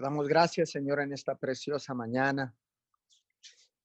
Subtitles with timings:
[0.00, 2.54] Damos gracias, Señor, en esta preciosa mañana.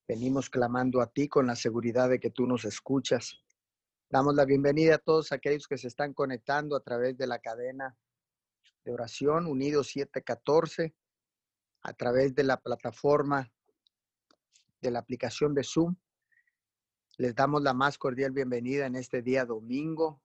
[0.07, 3.41] Venimos clamando a ti con la seguridad de que tú nos escuchas.
[4.11, 7.97] Damos la bienvenida a todos aquellos que se están conectando a través de la cadena
[8.85, 10.93] de oración Unidos 714,
[11.81, 13.51] a través de la plataforma
[14.81, 15.95] de la aplicación de Zoom.
[17.17, 20.21] Les damos la más cordial bienvenida en este día domingo,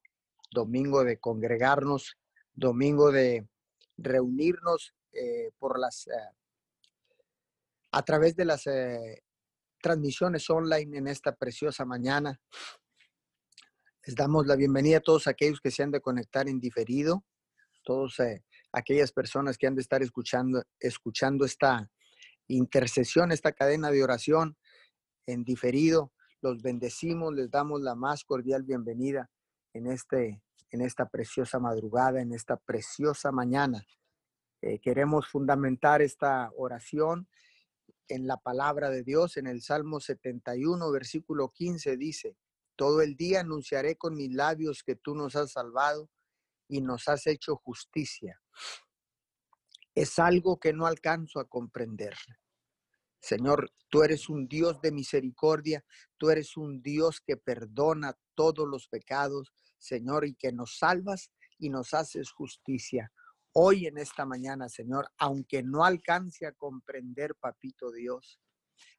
[0.51, 2.19] domingo de congregarnos,
[2.53, 3.49] domingo de
[3.97, 6.35] reunirnos eh, por las, eh,
[7.93, 9.23] a través de las eh,
[9.81, 12.41] transmisiones online en esta preciosa mañana.
[14.05, 17.25] Les damos la bienvenida a todos aquellos que se han de conectar en diferido,
[17.85, 18.17] todas
[18.73, 21.91] aquellas personas que han de estar escuchando, escuchando esta
[22.49, 24.57] intercesión, esta cadena de oración
[25.27, 26.13] en diferido.
[26.41, 29.31] Los bendecimos, les damos la más cordial bienvenida
[29.75, 33.85] en, este, en esta preciosa madrugada, en esta preciosa mañana.
[34.61, 37.29] Eh, queremos fundamentar esta oración
[38.09, 42.37] en la palabra de Dios, en el Salmo 71, versículo 15 dice,
[42.75, 46.11] todo el día anunciaré con mis labios que tú nos has salvado
[46.67, 48.41] y nos has hecho justicia.
[49.95, 52.15] Es algo que no alcanzo a comprender.
[53.21, 55.85] Señor, tú eres un Dios de misericordia,
[56.17, 61.69] tú eres un Dios que perdona todos los pecados, Señor, y que nos salvas y
[61.69, 63.13] nos haces justicia
[63.61, 68.41] hoy en esta mañana, Señor, aunque no alcance a comprender, papito Dios,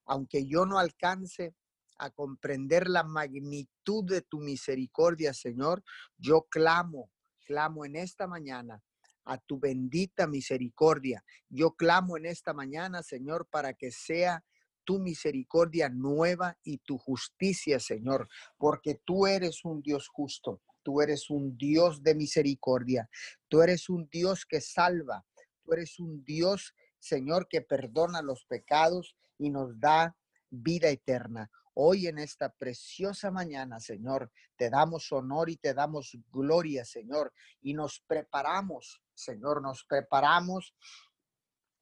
[0.05, 1.55] aunque yo no alcance
[1.97, 5.81] a comprender la magnitud de tu misericordia, Señor,
[6.17, 7.09] yo clamo,
[7.45, 8.83] clamo en esta mañana
[9.23, 11.23] a tu bendita misericordia.
[11.47, 14.43] Yo clamo en esta mañana, Señor, para que sea
[14.83, 20.61] tu misericordia nueva y tu justicia, Señor, porque tú eres un Dios justo.
[20.83, 23.09] Tú eres un Dios de misericordia.
[23.47, 25.25] Tú eres un Dios que salva.
[25.63, 30.15] Tú eres un Dios, Señor, que perdona los pecados y nos da
[30.49, 31.49] vida eterna.
[31.73, 37.73] Hoy en esta preciosa mañana, Señor, te damos honor y te damos gloria, Señor, y
[37.73, 40.75] nos preparamos, Señor, nos preparamos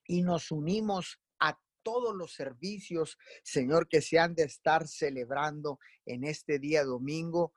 [0.05, 6.25] y nos unimos a todos los servicios, Señor, que se han de estar celebrando en
[6.25, 7.53] este día domingo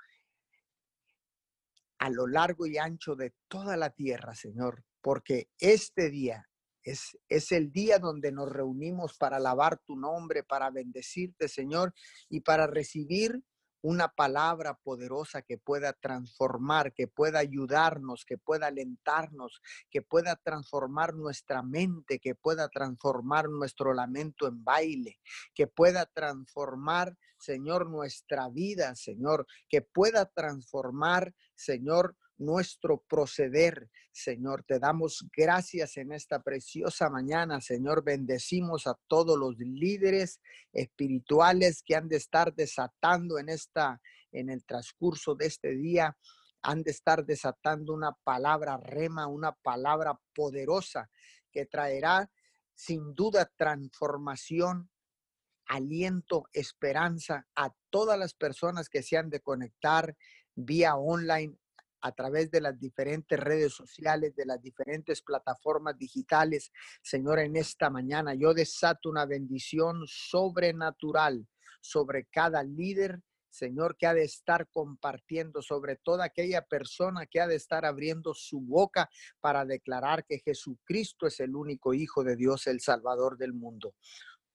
[2.01, 6.49] a lo largo y ancho de toda la tierra, Señor, porque este día
[6.83, 11.93] es, es, el día donde nos reunimos para alabar tu nombre, para bendecirte, Señor,
[12.31, 13.43] y para recibir
[13.83, 21.15] una palabra poderosa que pueda transformar, que pueda ayudarnos, que pueda alentarnos, que pueda transformar
[21.15, 25.19] nuestra mente, que pueda transformar nuestro lamento en baile,
[25.55, 33.91] que pueda transformar, Señor, nuestra vida, Señor, que pueda transformar, Señor, nuestro proceder.
[34.11, 37.61] Señor, te damos gracias en esta preciosa mañana.
[37.61, 40.41] Señor, bendecimos a todos los líderes
[40.73, 44.01] espirituales que han de estar desatando en esta
[44.33, 46.17] en el transcurso de este día
[46.63, 51.11] han de estar desatando una palabra rema, una palabra poderosa
[51.51, 52.31] que traerá
[52.75, 54.91] sin duda transformación,
[55.67, 60.17] aliento, esperanza a todas las personas que se han de conectar
[60.55, 61.57] vía online
[62.01, 66.73] a través de las diferentes redes sociales, de las diferentes plataformas digitales.
[67.03, 71.47] Señor, en esta mañana yo desato una bendición sobrenatural
[71.81, 77.49] sobre cada líder, Señor, que ha de estar compartiendo, sobre toda aquella persona que ha
[77.49, 79.11] de estar abriendo su boca
[79.41, 83.95] para declarar que Jesucristo es el único Hijo de Dios, el Salvador del mundo.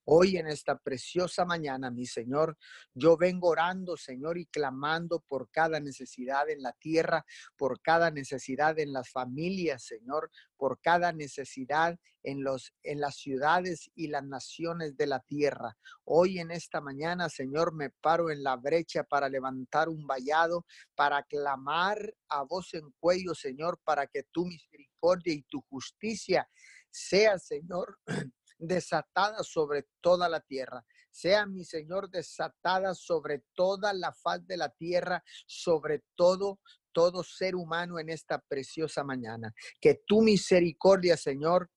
[0.08, 2.60] Hoy en esta preciosa mañana, mi Señor,
[2.94, 7.26] yo vengo orando, Señor, y clamando por cada necesidad en la tierra,
[7.58, 13.90] por cada necesidad en las familias, Señor, por cada necesidad en, los, en las ciudades
[13.96, 15.76] y las naciones de la tierra.
[16.04, 21.24] Hoy en esta mañana, Señor, me paro en la brecha para levantar un vallado, para
[21.24, 26.48] clamar a voz en cuello, Señor, para que tu misericordia y tu justicia
[26.92, 28.00] sea, Señor,
[28.58, 30.86] desatada sobre toda la tierra.
[31.12, 36.60] Sea mi Señor desatada sobre toda la faz de la tierra, sobre todo
[36.96, 39.54] todo ser humano en esta preciosa mañana.
[39.82, 41.70] Que tu misericordia, Señor,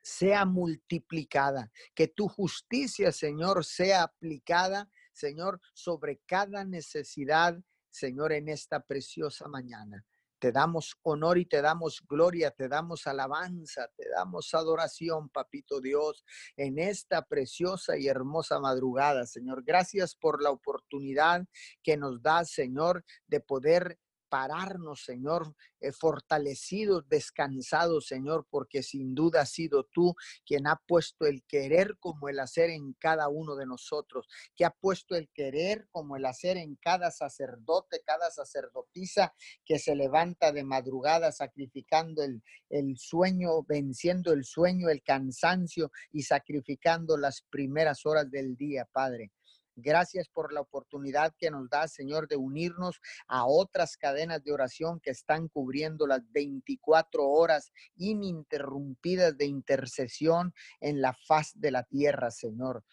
[0.00, 7.60] sea multiplicada, que tu justicia, Señor, sea aplicada, Señor, sobre cada necesidad,
[7.90, 10.06] Señor, en esta preciosa mañana.
[10.38, 16.24] Te damos honor y te damos gloria, te damos alabanza, te damos adoración, papito Dios,
[16.56, 19.64] en esta preciosa y hermosa madrugada, Señor.
[19.64, 21.44] Gracias por la oportunidad
[21.82, 23.98] que nos da, Señor, de poder
[24.36, 31.24] prepararnos, Señor, eh, fortalecidos, descansados, Señor, porque sin duda has sido tú quien ha puesto
[31.26, 35.88] el querer como el hacer en cada uno de nosotros, que ha puesto el querer
[35.90, 39.32] como el hacer en cada sacerdote, cada sacerdotisa
[39.64, 46.22] que se levanta de madrugada sacrificando el, el sueño, venciendo el sueño, el cansancio y
[46.22, 49.32] sacrificando las primeras horas del día, Padre.
[49.78, 55.00] Gracias por la oportunidad que nos da, Señor, de unirnos a otras cadenas de oración
[55.00, 62.30] que están cubriendo las 24 horas ininterrumpidas de intercesión en la faz de la tierra,
[62.30, 62.84] Señor.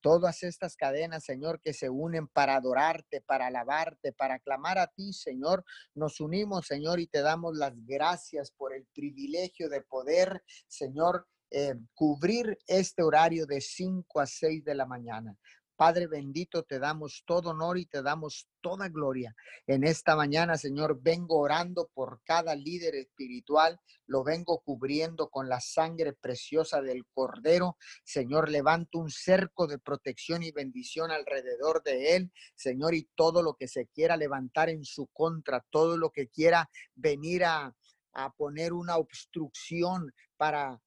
[0.00, 5.12] Todas estas cadenas, Señor, que se unen para adorarte, para alabarte, para clamar a ti,
[5.12, 5.62] Señor,
[5.94, 11.74] nos unimos, Señor, y te damos las gracias por el privilegio de poder, Señor, eh,
[11.94, 15.36] cubrir este horario de 5 a 6 de la mañana.
[15.80, 19.34] Padre bendito, te damos todo honor y te damos toda gloria.
[19.66, 25.58] En esta mañana, Señor, vengo orando por cada líder espiritual, lo vengo cubriendo con la
[25.58, 27.78] sangre preciosa del Cordero.
[28.04, 33.54] Señor, levanto un cerco de protección y bendición alrededor de él, Señor, y todo lo
[33.54, 37.74] que se quiera levantar en su contra, todo lo que quiera venir a,
[38.12, 40.78] a poner una obstrucción para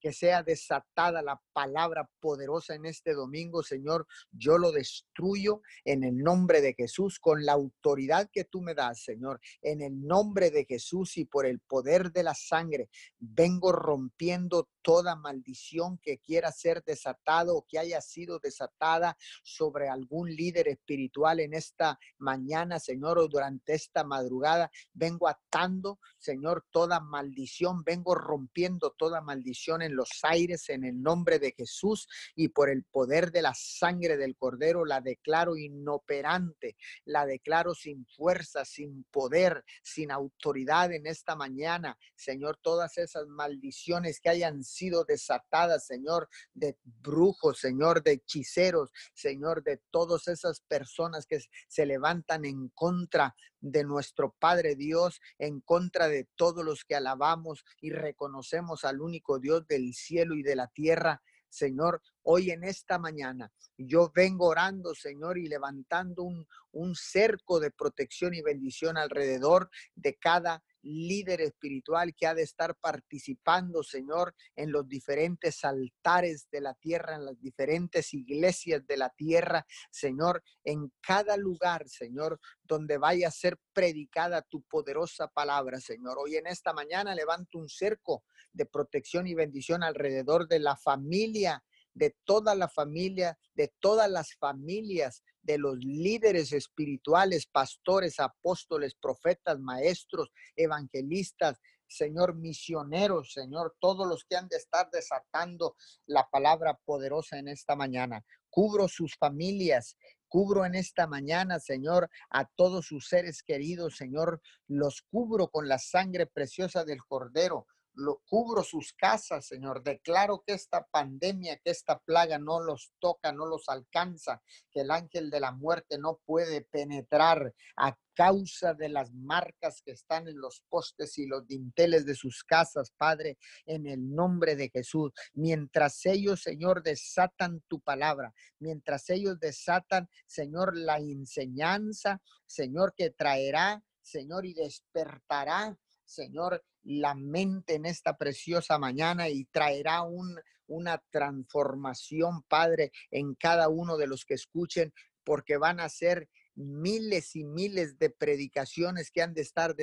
[0.00, 4.06] que sea desatada la palabra poderosa en este domingo, Señor.
[4.30, 9.02] Yo lo destruyo en el nombre de Jesús, con la autoridad que tú me das,
[9.02, 9.40] Señor.
[9.62, 12.88] En el nombre de Jesús y por el poder de la sangre,
[13.18, 20.34] vengo rompiendo toda maldición que quiera ser desatado o que haya sido desatada sobre algún
[20.34, 24.70] líder espiritual en esta mañana, Señor, o durante esta madrugada.
[24.94, 31.38] Vengo atando, Señor, toda maldición, vengo rompiendo toda maldición en los aires en el nombre
[31.38, 37.26] de Jesús y por el poder de la sangre del Cordero la declaro inoperante, la
[37.26, 41.98] declaro sin fuerza, sin poder, sin autoridad en esta mañana.
[42.16, 49.62] Señor, todas esas maldiciones que hayan sido desatadas, Señor, de brujos, Señor, de hechiceros, Señor,
[49.62, 56.08] de todas esas personas que se levantan en contra de nuestro Padre Dios, en contra
[56.08, 60.68] de todos los que alabamos y reconocemos al único Dios del cielo y de la
[60.68, 61.22] tierra.
[61.48, 67.70] Señor, hoy en esta mañana yo vengo orando, Señor, y levantando un, un cerco de
[67.70, 74.72] protección y bendición alrededor de cada líder espiritual que ha de estar participando, Señor, en
[74.72, 80.92] los diferentes altares de la tierra, en las diferentes iglesias de la tierra, Señor, en
[81.00, 86.18] cada lugar, Señor, donde vaya a ser predicada tu poderosa palabra, Señor.
[86.18, 91.62] Hoy en esta mañana levanto un cerco de protección y bendición alrededor de la familia
[91.98, 99.58] de toda la familia, de todas las familias, de los líderes espirituales, pastores, apóstoles, profetas,
[99.58, 105.74] maestros, evangelistas, Señor, misioneros, Señor, todos los que han de estar desatando
[106.04, 108.22] la palabra poderosa en esta mañana.
[108.50, 109.96] Cubro sus familias,
[110.28, 115.78] cubro en esta mañana, Señor, a todos sus seres queridos, Señor, los cubro con la
[115.78, 117.66] sangre preciosa del Cordero
[117.98, 119.82] lo cubro sus casas, Señor.
[119.82, 124.40] Declaro que esta pandemia, que esta plaga no los toca, no los alcanza,
[124.70, 129.92] que el ángel de la muerte no puede penetrar a causa de las marcas que
[129.92, 134.70] están en los postes y los dinteles de sus casas, Padre, en el nombre de
[134.70, 135.12] Jesús.
[135.34, 143.82] Mientras ellos, Señor, desatan tu palabra, mientras ellos desatan, Señor, la enseñanza, Señor, que traerá,
[144.00, 152.42] Señor, y despertará, Señor, la mente en esta preciosa mañana y traerá un, una transformación,
[152.48, 157.98] Padre, en cada uno de los que escuchen, porque van a ser miles y miles
[157.98, 159.76] de predicaciones que han de estar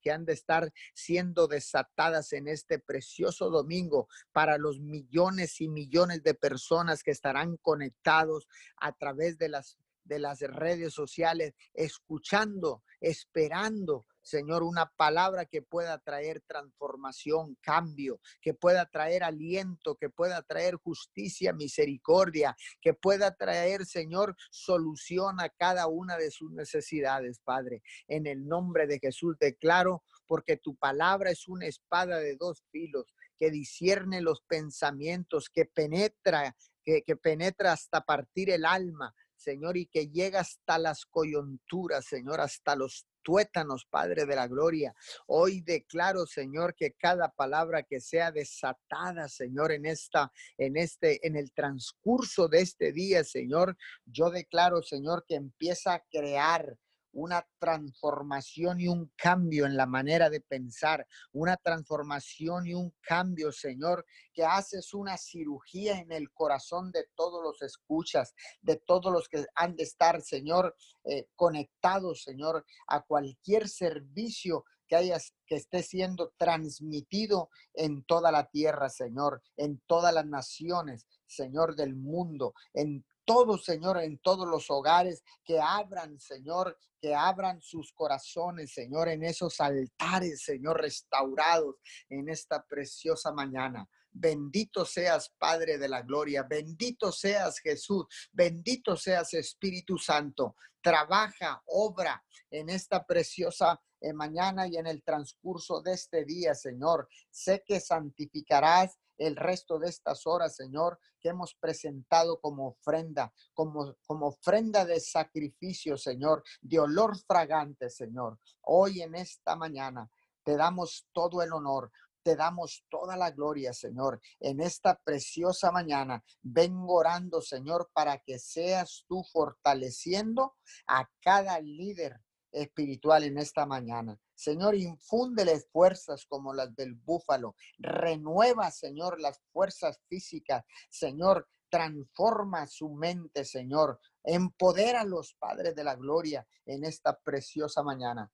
[0.00, 6.22] que han de estar siendo desatadas en este precioso domingo para los millones y millones
[6.22, 14.06] de personas que estarán conectados a través de las de las redes sociales, escuchando, esperando
[14.22, 20.76] Señor, una palabra que pueda traer transformación, cambio, que pueda traer aliento, que pueda traer
[20.76, 27.82] justicia, misericordia, que pueda traer, Señor, solución a cada una de sus necesidades, Padre.
[28.06, 33.04] En el nombre de Jesús declaro, porque tu palabra es una espada de dos filos
[33.38, 39.86] que discierne los pensamientos, que penetra, que, que penetra hasta partir el alma, Señor, y
[39.86, 44.94] que llega hasta las coyunturas, Señor, hasta los tuétanos, Padre de la Gloria.
[45.26, 51.36] Hoy declaro, Señor, que cada palabra que sea desatada, Señor, en esta, en este, en
[51.36, 56.76] el transcurso de este día, Señor, yo declaro, Señor, que empieza a crear
[57.12, 63.52] una transformación y un cambio en la manera de pensar, una transformación y un cambio,
[63.52, 69.28] Señor, que haces una cirugía en el corazón de todos los escuchas, de todos los
[69.28, 75.82] que han de estar, Señor, eh, conectados, Señor, a cualquier servicio que hayas que esté
[75.82, 83.04] siendo transmitido en toda la tierra, Señor, en todas las naciones, Señor del mundo, en
[83.24, 89.24] todos, Señor, en todos los hogares, que abran, Señor, que abran sus corazones, Señor, en
[89.24, 91.76] esos altares, Señor, restaurados
[92.08, 93.88] en esta preciosa mañana.
[94.12, 96.42] Bendito seas, Padre de la Gloria.
[96.42, 98.04] Bendito seas, Jesús.
[98.30, 100.54] Bendito seas, Espíritu Santo.
[100.82, 107.08] Trabaja, obra en esta preciosa eh, mañana y en el transcurso de este día, Señor.
[107.30, 113.94] Sé que santificarás el resto de estas horas, Señor, que hemos presentado como ofrenda, como,
[114.06, 118.38] como ofrenda de sacrificio, Señor, de olor fragante, Señor.
[118.62, 120.10] Hoy en esta mañana
[120.42, 121.90] te damos todo el honor.
[122.24, 124.20] Te damos toda la gloria, Señor.
[124.38, 130.54] En esta preciosa mañana vengo orando, Señor, para que seas tú fortaleciendo
[130.86, 132.20] a cada líder
[132.52, 134.16] espiritual en esta mañana.
[134.42, 137.54] Señor, infúndele fuerzas como las del búfalo.
[137.78, 140.64] Renueva, Señor, las fuerzas físicas.
[140.90, 144.00] Señor, transforma su mente, Señor.
[144.24, 148.32] Empodera a los padres de la gloria en esta preciosa mañana.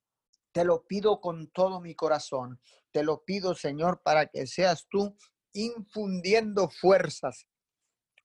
[0.50, 2.58] Te lo pido con todo mi corazón.
[2.90, 5.14] Te lo pido, Señor, para que seas tú
[5.52, 7.46] infundiendo fuerzas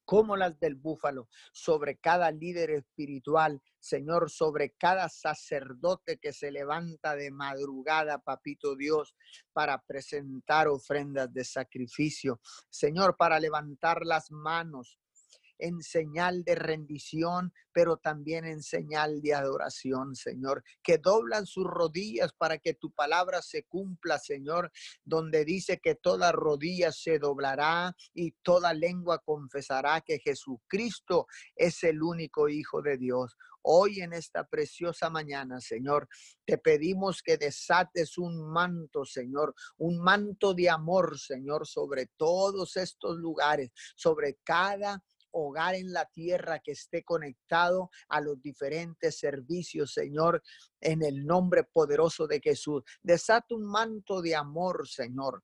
[0.04, 7.16] como las del búfalo, sobre cada líder espiritual, Señor, sobre cada sacerdote que se levanta
[7.16, 9.14] de madrugada, papito Dios,
[9.52, 14.98] para presentar ofrendas de sacrificio, Señor, para levantar las manos,
[15.64, 22.34] en señal de rendición, pero también en señal de adoración, Señor, que doblan sus rodillas
[22.34, 24.70] para que tu palabra se cumpla, Señor,
[25.04, 32.02] donde dice que toda rodilla se doblará y toda lengua confesará que Jesucristo es el
[32.02, 33.34] único Hijo de Dios.
[33.62, 36.06] Hoy en esta preciosa mañana, Señor,
[36.44, 43.16] te pedimos que desates un manto, Señor, un manto de amor, Señor, sobre todos estos
[43.16, 45.02] lugares, sobre cada
[45.34, 50.42] hogar en la tierra que esté conectado a los diferentes servicios, Señor,
[50.80, 52.82] en el nombre poderoso de Jesús.
[53.02, 55.42] Desata un manto de amor, Señor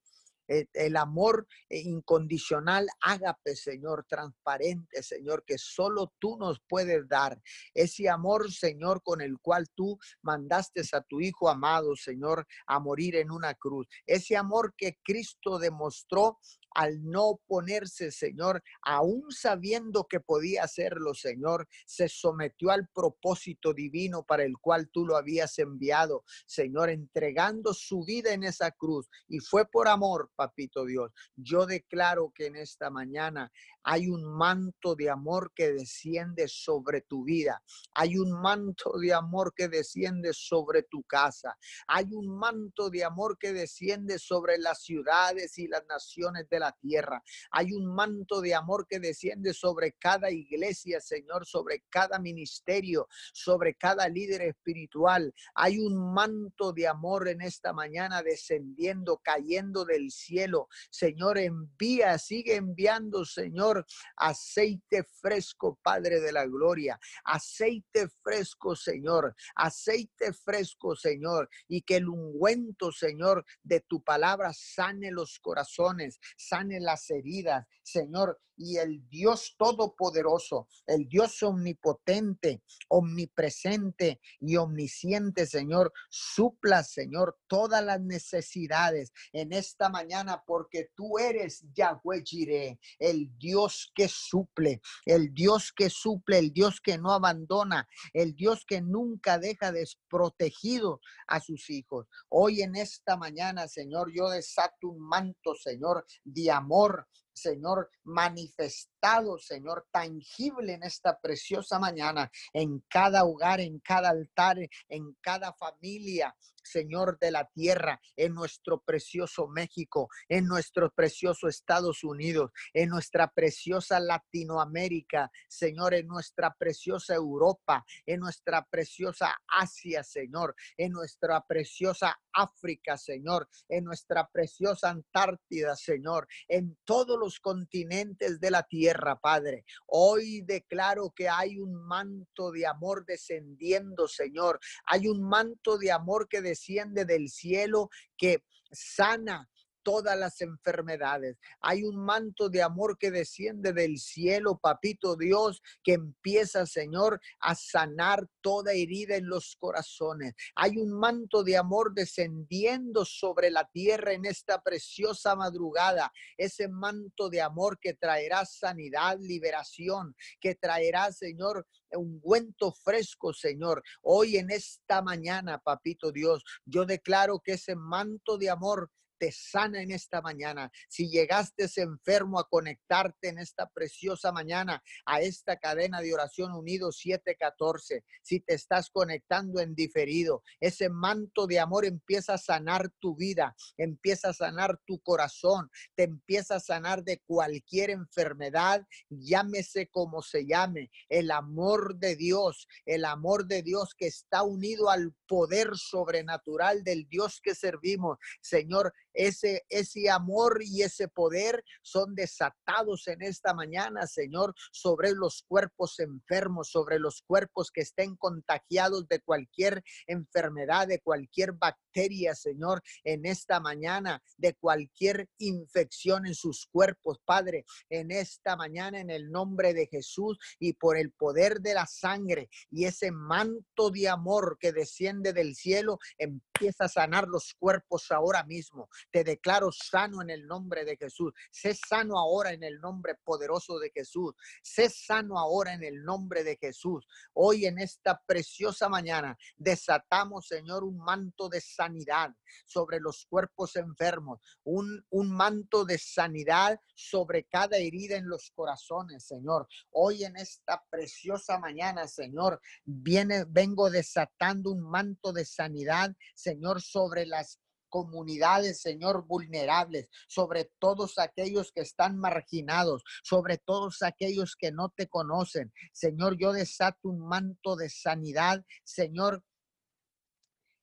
[0.51, 7.41] eh, el amor incondicional, ágape, Señor, transparente, Señor, que solo tú nos puedes dar.
[7.73, 13.15] Ese amor, Señor, con el cual tú mandaste a tu Hijo amado, Señor, a morir
[13.15, 13.87] en una cruz.
[14.05, 16.41] Ese amor que Cristo demostró
[16.75, 24.25] al no ponerse, Señor, aún sabiendo que podía hacerlo, Señor, se sometió al propósito divino
[24.25, 29.09] para el cual tú lo habías enviado, Señor, entregando su vida en esa cruz.
[29.29, 31.11] Y fue por amor, papito Dios.
[31.37, 33.51] Yo declaro que en esta mañana
[33.83, 37.63] hay un manto de amor que desciende sobre tu vida.
[37.95, 41.57] Hay un manto de amor que desciende sobre tu casa.
[41.87, 46.73] Hay un manto de amor que desciende sobre las ciudades y las naciones de la
[46.81, 47.23] tierra.
[47.51, 53.75] Hay un manto de amor que desciende sobre cada iglesia, Señor, sobre cada ministerio, sobre
[53.75, 55.35] cada líder espiritual.
[55.55, 60.69] Hay un manto de amor en esta mañana descendiendo, cayendo del cielo.
[60.91, 63.81] Señor, envía, sigue enviando, Señor
[64.17, 72.09] aceite fresco, Padre de la Gloria, aceite fresco, Señor, aceite fresco, Señor, y que el
[72.09, 76.19] ungüento, Señor, de tu palabra sane los corazones,
[76.51, 85.93] sane las heridas, Señor, y el Dios todopoderoso, el Dios omnipotente, omnipresente y omnisciente, Señor,
[86.11, 93.91] supla, Señor, todas las necesidades en esta mañana porque tú eres Yahweh Jireh, el Dios
[93.95, 99.39] que suple, el Dios que suple, el Dios que no abandona, el Dios que nunca
[99.39, 102.07] deja desprotegido a sus hijos.
[102.29, 109.00] Hoy en esta mañana, Señor, yo desato un manto, Señor, de amor, Señor, manifestado,
[109.39, 116.37] Señor, tangible en esta preciosa mañana, en cada hogar, en cada altar, en cada familia,
[116.63, 123.33] Señor de la tierra, en nuestro precioso México, en nuestro precioso Estados Unidos, en nuestra
[123.33, 132.21] preciosa Latinoamérica, Señor, en nuestra preciosa Europa, en nuestra preciosa Asia, Señor, en nuestra preciosa
[132.33, 139.17] África, Señor, en nuestra preciosa Antártida, Señor, en todos los continentes de la tierra tierra,
[139.21, 139.65] Padre.
[139.87, 144.59] Hoy declaro que hay un manto de amor descendiendo, Señor.
[144.87, 149.49] Hay un manto de amor que desciende del cielo que sana,
[149.83, 151.37] todas las enfermedades.
[151.61, 157.55] Hay un manto de amor que desciende del cielo, papito Dios, que empieza, Señor, a
[157.55, 160.35] sanar toda herida en los corazones.
[160.55, 166.13] Hay un manto de amor descendiendo sobre la tierra en esta preciosa madrugada.
[166.37, 173.83] Ese manto de amor que traerá sanidad, liberación, que traerá, Señor, un ungüento fresco, Señor.
[174.03, 179.83] Hoy en esta mañana, papito Dios, yo declaro que ese manto de amor te sana
[179.83, 180.73] en esta mañana.
[180.89, 186.91] Si llegaste enfermo a conectarte en esta preciosa mañana a esta cadena de oración unido
[186.91, 193.15] 714, si te estás conectando en diferido, ese manto de amor empieza a sanar tu
[193.15, 200.23] vida, empieza a sanar tu corazón, te empieza a sanar de cualquier enfermedad, llámese como
[200.23, 205.73] se llame, el amor de Dios, el amor de Dios que está unido al poder
[205.75, 208.19] sobrenatural del Dios que servimos.
[208.41, 215.45] Señor, ese, ese amor y ese poder son desatados en esta mañana, Señor, sobre los
[215.47, 222.83] cuerpos enfermos, sobre los cuerpos que estén contagiados de cualquier enfermedad, de cualquier bacteria, Señor,
[223.05, 229.31] en esta mañana, de cualquier infección en sus cuerpos, Padre, en esta mañana, en el
[229.31, 234.57] nombre de Jesús y por el poder de la sangre y ese manto de amor
[234.59, 238.89] que desciende del cielo, empieza a sanar los cuerpos ahora mismo.
[239.11, 241.33] Te declaro sano en el nombre de Jesús.
[241.51, 244.35] Sé sano ahora en el nombre poderoso de Jesús.
[244.63, 247.07] Sé sano ahora en el nombre de Jesús.
[247.33, 252.35] Hoy en esta preciosa mañana desatamos, Señor, un manto de sanidad
[252.67, 259.25] sobre los cuerpos enfermos, un, un manto de sanidad sobre cada herida en los corazones,
[259.25, 259.69] Señor.
[259.91, 267.27] Hoy en esta preciosa mañana, Señor, viene, vengo desatando un manto de sanidad, Señor, sobre
[267.27, 274.89] las comunidades, Señor, vulnerables, sobre todos aquellos que están marginados, sobre todos aquellos que no
[274.89, 275.73] te conocen.
[275.93, 279.45] Señor, yo desato un manto de sanidad, Señor,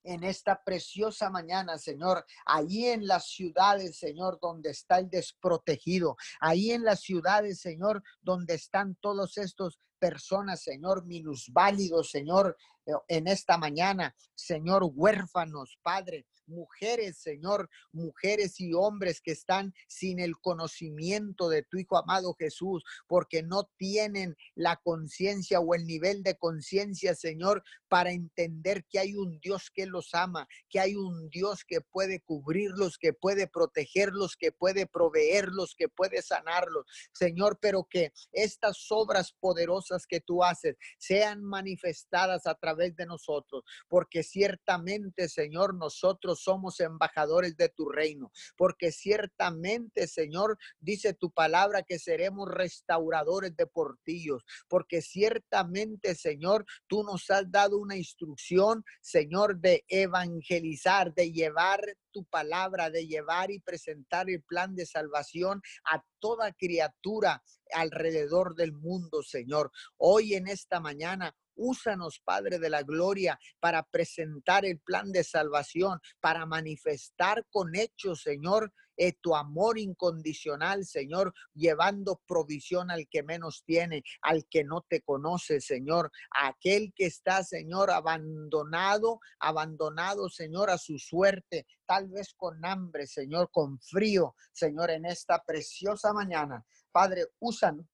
[0.03, 6.71] en esta preciosa mañana, Señor, ahí en las ciudades, Señor, donde está el desprotegido, ahí
[6.71, 13.57] en las ciudades, Señor, donde están todos estos personas, Señor, minusválidos, Señor, eh, en esta
[13.57, 21.63] mañana, Señor, huérfanos, Padre, mujeres, Señor, mujeres y hombres que están sin el conocimiento de
[21.63, 27.63] tu Hijo amado Jesús, porque no tienen la conciencia o el nivel de conciencia, Señor,
[27.87, 32.21] para entender que hay un Dios que los ama, que hay un Dios que puede
[32.21, 39.33] cubrirlos, que puede protegerlos, que puede proveerlos, que puede sanarlos, Señor, pero que estas obras
[39.39, 46.79] poderosas que tú haces sean manifestadas a través de nosotros, porque ciertamente, Señor, nosotros somos
[46.79, 54.43] embajadores de tu reino, porque ciertamente, Señor, dice tu palabra que seremos restauradores de portillos,
[54.67, 62.25] porque ciertamente, Señor, tú nos has dado una instrucción, Señor, de evangelizar, de llevar tu
[62.25, 69.21] palabra, de llevar y presentar el plan de salvación a toda criatura alrededor del mundo,
[69.21, 69.71] Señor.
[69.97, 75.99] Hoy en esta mañana Úsanos, Padre de la Gloria, para presentar el plan de salvación,
[76.21, 83.63] para manifestar con hechos, Señor, eh, tu amor incondicional, Señor, llevando provisión al que menos
[83.63, 90.79] tiene, al que no te conoce, Señor, aquel que está, Señor, abandonado, abandonado, Señor, a
[90.79, 96.65] su suerte, tal vez con hambre, Señor, con frío, Señor, en esta preciosa mañana.
[96.91, 97.85] Padre, úsanos,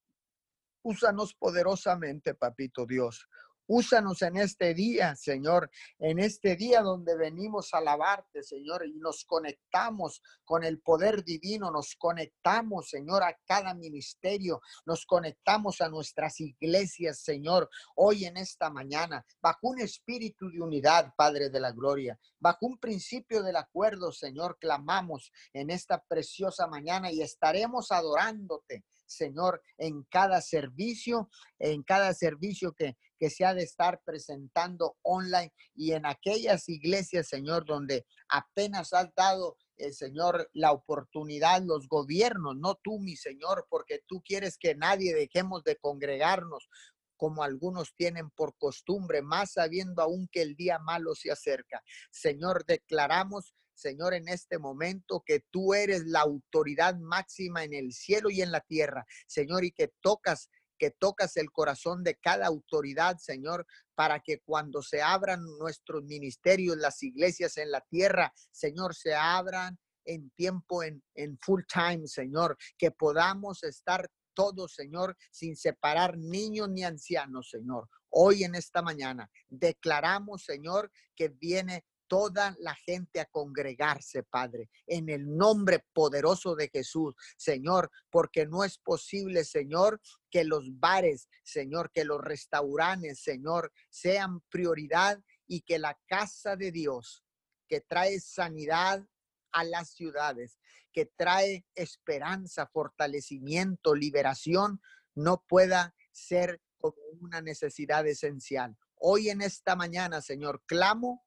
[0.82, 3.28] úsanos poderosamente, Papito Dios.
[3.66, 9.24] Úsanos en este día, Señor, en este día donde venimos a alabarte, Señor, y nos
[9.24, 16.40] conectamos con el poder divino, nos conectamos, Señor, a cada ministerio, nos conectamos a nuestras
[16.40, 22.18] iglesias, Señor, hoy en esta mañana, bajo un espíritu de unidad, Padre de la Gloria,
[22.38, 29.62] bajo un principio del acuerdo, Señor, clamamos en esta preciosa mañana y estaremos adorándote Señor,
[29.78, 35.92] en cada servicio, en cada servicio que, que se ha de estar presentando online y
[35.92, 42.74] en aquellas iglesias, Señor, donde apenas has dado el Señor, la oportunidad, los gobiernos, no
[42.74, 46.68] tú, mi Señor, porque tú quieres que nadie dejemos de congregarnos
[47.16, 51.82] como algunos tienen por costumbre, más sabiendo aún que el día malo se acerca.
[52.10, 58.30] Señor, declaramos Señor, en este momento que tú eres la autoridad máxima en el cielo
[58.30, 63.16] y en la tierra, Señor, y que tocas que tocas el corazón de cada autoridad,
[63.18, 69.14] Señor, para que cuando se abran nuestros ministerios, las iglesias en la tierra, Señor, se
[69.14, 76.18] abran en tiempo, en, en full time, Señor, que podamos estar todos, Señor, sin separar
[76.18, 77.88] niños ni ancianos, Señor.
[78.10, 85.08] Hoy en esta mañana declaramos, Señor, que viene toda la gente a congregarse, Padre, en
[85.08, 90.00] el nombre poderoso de Jesús, Señor, porque no es posible, Señor,
[90.30, 96.70] que los bares, Señor, que los restaurantes, Señor, sean prioridad y que la casa de
[96.70, 97.24] Dios,
[97.66, 99.04] que trae sanidad
[99.50, 100.60] a las ciudades,
[100.92, 104.80] que trae esperanza, fortalecimiento, liberación,
[105.16, 108.76] no pueda ser como una necesidad esencial.
[108.94, 111.23] Hoy en esta mañana, Señor, clamo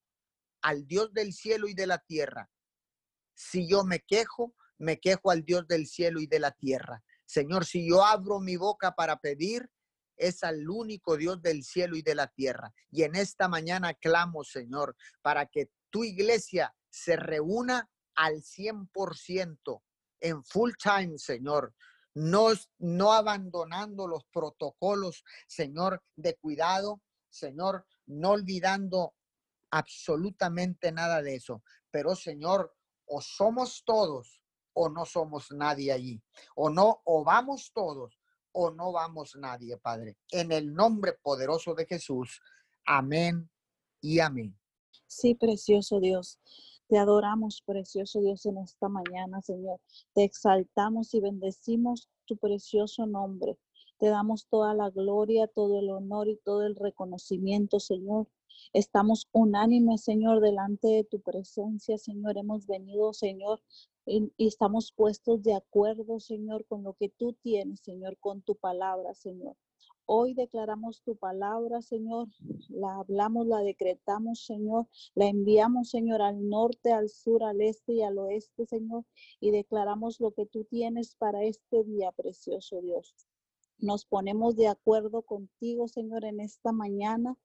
[0.62, 2.50] al Dios del cielo y de la tierra.
[3.34, 7.04] Si yo me quejo, me quejo al Dios del cielo y de la tierra.
[7.26, 9.70] Señor, si yo abro mi boca para pedir,
[10.16, 12.74] es al único Dios del cielo y de la tierra.
[12.90, 19.82] Y en esta mañana clamo, Señor, para que tu iglesia se reúna al 100%
[20.20, 21.74] en full time, Señor.
[22.16, 22.48] No,
[22.80, 29.14] no abandonando los protocolos, Señor, de cuidado, Señor, no olvidando
[29.72, 31.64] absolutamente nada de eso.
[31.92, 32.76] Pero Señor,
[33.06, 34.42] o somos todos
[34.74, 36.22] o no somos nadie allí.
[36.56, 38.20] O no, o vamos todos
[38.52, 40.18] o no vamos nadie, Padre.
[40.32, 42.42] En el nombre poderoso de Jesús.
[42.86, 43.50] Amén
[44.02, 44.58] y amén.
[45.08, 46.40] Sí, precioso Dios.
[46.88, 49.80] Te adoramos, precioso Dios, en esta mañana, Señor.
[50.14, 53.58] Te exaltamos y bendecimos tu precioso nombre.
[54.00, 58.28] Te damos toda la gloria, todo el honor y todo el reconocimiento, Señor.
[58.74, 62.38] Estamos unánimes, Señor, delante de tu presencia, Señor.
[62.38, 63.62] Hemos venido, Señor,
[64.06, 69.14] y estamos puestos de acuerdo, Señor, con lo que tú tienes, Señor, con tu palabra,
[69.14, 69.56] Señor.
[70.10, 72.30] Hoy declaramos tu palabra, Señor.
[72.70, 74.88] La hablamos, la decretamos, Señor.
[75.16, 79.04] La enviamos, Señor, al norte, al sur, al este y al oeste, Señor.
[79.42, 83.16] Y declaramos lo que tú tienes para este día, precioso Dios.
[83.80, 87.38] Nos ponemos de acuerdo contigo, Señor, en esta mañana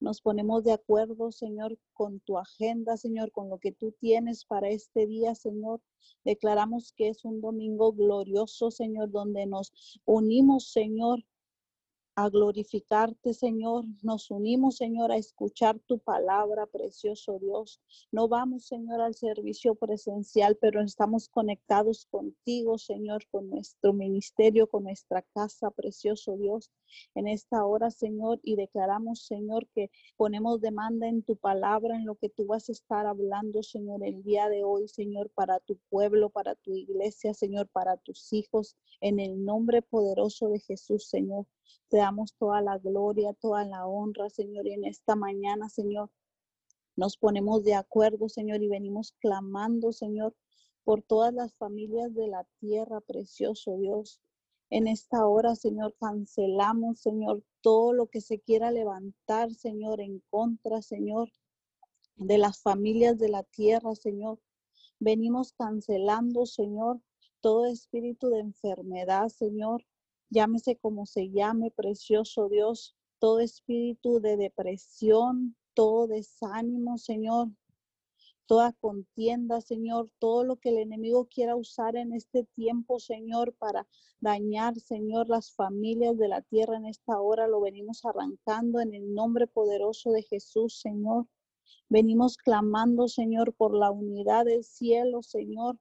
[0.00, 4.68] nos ponemos de acuerdo, Señor, con tu agenda, Señor, con lo que tú tienes para
[4.68, 5.80] este día, Señor.
[6.24, 9.72] Declaramos que es un domingo glorioso, Señor, donde nos
[10.04, 11.24] unimos, Señor,
[12.18, 13.84] a glorificarte, Señor.
[14.02, 17.80] Nos unimos, Señor, a escuchar tu palabra, precioso Dios.
[18.10, 24.82] No vamos, Señor, al servicio presencial, pero estamos conectados contigo, Señor, con nuestro ministerio, con
[24.82, 26.72] nuestra casa, precioso Dios.
[27.14, 32.16] En esta hora, Señor, y declaramos, Señor, que ponemos demanda en tu palabra, en lo
[32.16, 36.30] que tú vas a estar hablando, Señor, el día de hoy, Señor, para tu pueblo,
[36.30, 41.46] para tu iglesia, Señor, para tus hijos, en el nombre poderoso de Jesús, Señor.
[41.88, 44.66] Te damos toda la gloria, toda la honra, Señor.
[44.66, 46.10] Y en esta mañana, Señor,
[46.96, 50.34] nos ponemos de acuerdo, Señor, y venimos clamando, Señor,
[50.84, 54.20] por todas las familias de la tierra, precioso Dios.
[54.70, 60.82] En esta hora, Señor, cancelamos, Señor, todo lo que se quiera levantar, Señor, en contra,
[60.82, 61.30] Señor,
[62.16, 64.40] de las familias de la tierra, Señor.
[64.98, 67.00] Venimos cancelando, Señor,
[67.40, 69.84] todo espíritu de enfermedad, Señor,
[70.30, 77.48] llámese como se llame, precioso Dios, todo espíritu de depresión, todo desánimo, Señor,
[78.46, 83.86] toda contienda, Señor, todo lo que el enemigo quiera usar en este tiempo, Señor, para
[84.20, 89.14] dañar, Señor, las familias de la tierra en esta hora, lo venimos arrancando en el
[89.14, 91.26] nombre poderoso de Jesús, Señor.
[91.90, 95.78] Venimos clamando, Señor, por la unidad del cielo, Señor,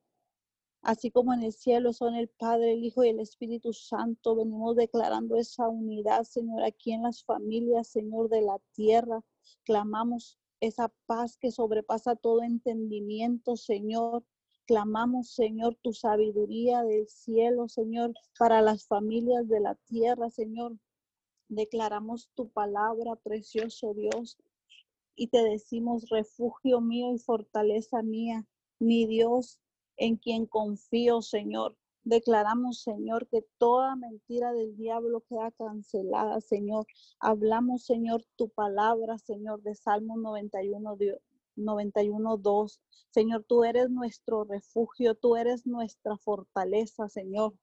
[0.87, 4.37] así como en el cielo son el Padre, el Hijo y el Espíritu Santo.
[4.37, 9.21] Venimos declarando esa unidad, Señor, aquí en las familias, Señor, de la tierra.
[9.65, 14.23] Clamamos esa paz que sobrepasa todo entendimiento, Señor.
[14.65, 20.77] Clamamos, Señor, tu sabiduría del cielo, Señor, para las familias de la tierra, Señor.
[21.49, 24.37] Declaramos tu palabra, precioso Dios,
[25.17, 28.45] y te decimos, refugio mío y fortaleza mía,
[28.79, 29.59] mi Dios,
[29.97, 31.75] en quien confío, Señor.
[32.03, 36.85] Declaramos, Señor, que toda mentira del diablo queda cancelada, Señor.
[37.19, 40.95] Hablamos, Señor, tu palabra, Señor, de Salmo 91,
[41.57, 42.81] 91, 2.
[43.09, 47.55] Señor, tú eres nuestro refugio, tú eres nuestra fortaleza, Señor.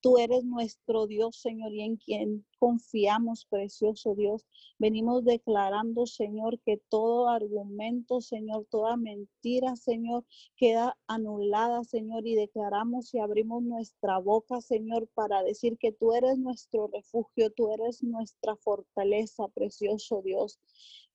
[0.00, 4.46] Tú eres nuestro Dios, Señor, y en quien confiamos, precioso Dios.
[4.78, 10.24] Venimos declarando, Señor, que todo argumento, Señor, toda mentira, Señor,
[10.56, 16.38] queda anulada, Señor, y declaramos y abrimos nuestra boca, Señor, para decir que tú eres
[16.38, 20.58] nuestro refugio, tú eres nuestra fortaleza, precioso Dios.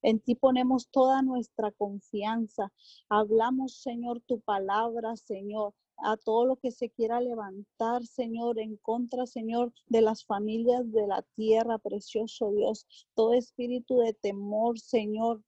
[0.01, 2.71] En ti ponemos toda nuestra confianza.
[3.09, 9.25] Hablamos, Señor, tu palabra, Señor a todo lo que se quiera levantar, Señor, en contra,
[9.25, 12.85] Señor, de las familias de la tierra, precioso Dios.
[13.13, 15.41] Todo espíritu de temor, Señor,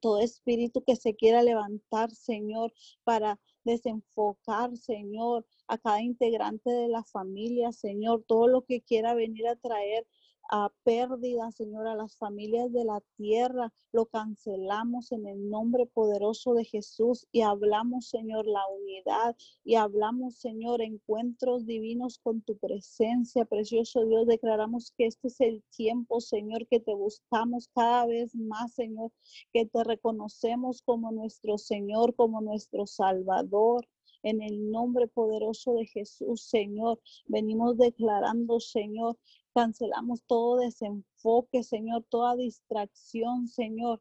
[0.00, 2.72] todo espíritu que se quiera levantar, Señor,
[3.04, 9.46] para desenfocar, Señor, a cada integrante de la familia, Señor, todo lo que quiera venir
[9.46, 10.06] a traer
[10.48, 13.72] a pérdida, Señor, a las familias de la tierra.
[13.92, 20.36] Lo cancelamos en el nombre poderoso de Jesús y hablamos, Señor, la unidad y hablamos,
[20.36, 24.26] Señor, encuentros divinos con tu presencia, precioso Dios.
[24.26, 29.12] Declaramos que este es el tiempo, Señor, que te buscamos cada vez más, Señor,
[29.52, 33.86] que te reconocemos como nuestro Señor, como nuestro Salvador.
[34.24, 39.16] En el nombre poderoso de Jesús, Señor, venimos declarando, Señor,
[39.54, 44.00] Cancelamos todo desenfoque, Señor, toda distracción, Señor.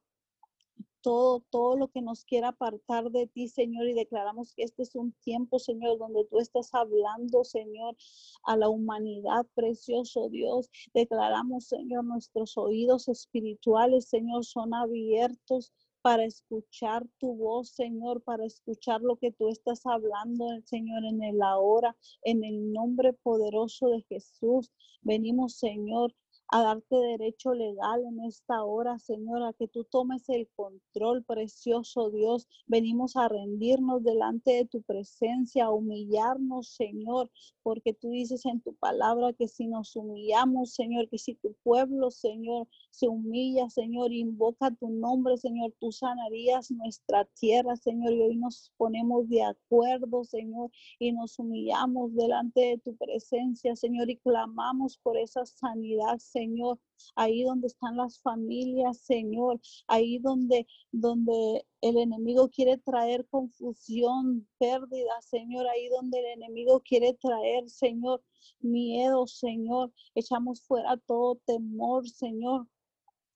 [1.02, 4.94] Todo, todo lo que nos quiera apartar de ti, Señor, y declaramos que este es
[4.96, 7.96] un tiempo, Señor, donde tú estás hablando, Señor,
[8.44, 10.70] a la humanidad, precioso Dios.
[10.94, 15.72] Declaramos, Señor, nuestros oídos espirituales, Señor, son abiertos
[16.08, 21.42] para escuchar tu voz, Señor, para escuchar lo que tú estás hablando, Señor, en el
[21.42, 24.72] ahora, en el nombre poderoso de Jesús.
[25.02, 26.16] Venimos, Señor,
[26.50, 32.10] a darte derecho legal en esta hora, Señor, a que tú tomes el control, precioso
[32.10, 32.48] Dios.
[32.68, 37.30] Venimos a rendirnos delante de tu presencia, a humillarnos, Señor,
[37.64, 42.12] porque tú dices en tu palabra que si nos humillamos, Señor, que si tu pueblo,
[42.12, 48.36] Señor, se humilla, Señor, invoca tu nombre, Señor, tú sanarías nuestra tierra, Señor, y hoy
[48.38, 54.98] nos ponemos de acuerdo, Señor, y nos humillamos delante de tu presencia, Señor, y clamamos
[54.98, 56.80] por esa sanidad, Señor,
[57.16, 65.20] ahí donde están las familias, Señor, ahí donde, donde el enemigo quiere traer confusión, pérdida,
[65.22, 68.24] Señor, ahí donde el enemigo quiere traer, Señor,
[68.60, 72.68] miedo, Señor, echamos fuera todo temor, Señor.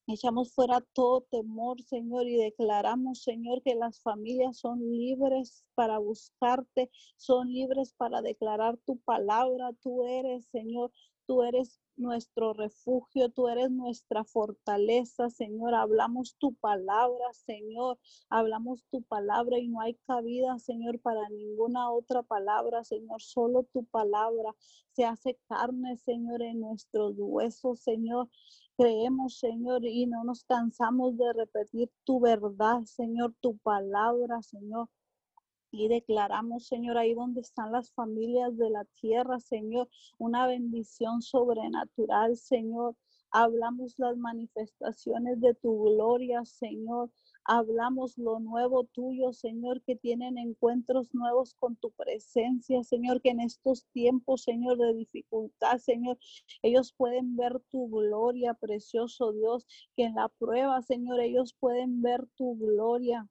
[0.08, 6.90] Echamos fuera todo temor, Señor, y declaramos, Señor, que las familias son libres para buscarte,
[7.16, 9.72] son libres para declarar tu palabra.
[9.80, 10.90] Tú eres, Señor,
[11.26, 15.74] tú eres nuestro refugio, tú eres nuestra fortaleza, Señor.
[15.74, 17.98] Hablamos tu palabra, Señor.
[18.28, 23.20] Hablamos tu palabra y no hay cabida, Señor, para ninguna otra palabra, Señor.
[23.20, 24.54] Solo tu palabra
[24.92, 28.28] se hace carne, Señor, en nuestros huesos, Señor.
[28.76, 34.88] Creemos, Señor, y no nos cansamos de repetir tu verdad, Señor, tu palabra, Señor.
[35.74, 42.36] Y declaramos, Señor, ahí donde están las familias de la tierra, Señor, una bendición sobrenatural,
[42.36, 42.94] Señor.
[43.30, 47.10] Hablamos las manifestaciones de tu gloria, Señor.
[47.44, 53.40] Hablamos lo nuevo tuyo, Señor, que tienen encuentros nuevos con tu presencia, Señor, que en
[53.40, 56.18] estos tiempos, Señor, de dificultad, Señor,
[56.62, 62.26] ellos pueden ver tu gloria, precioso Dios, que en la prueba, Señor, ellos pueden ver
[62.36, 63.26] tu gloria.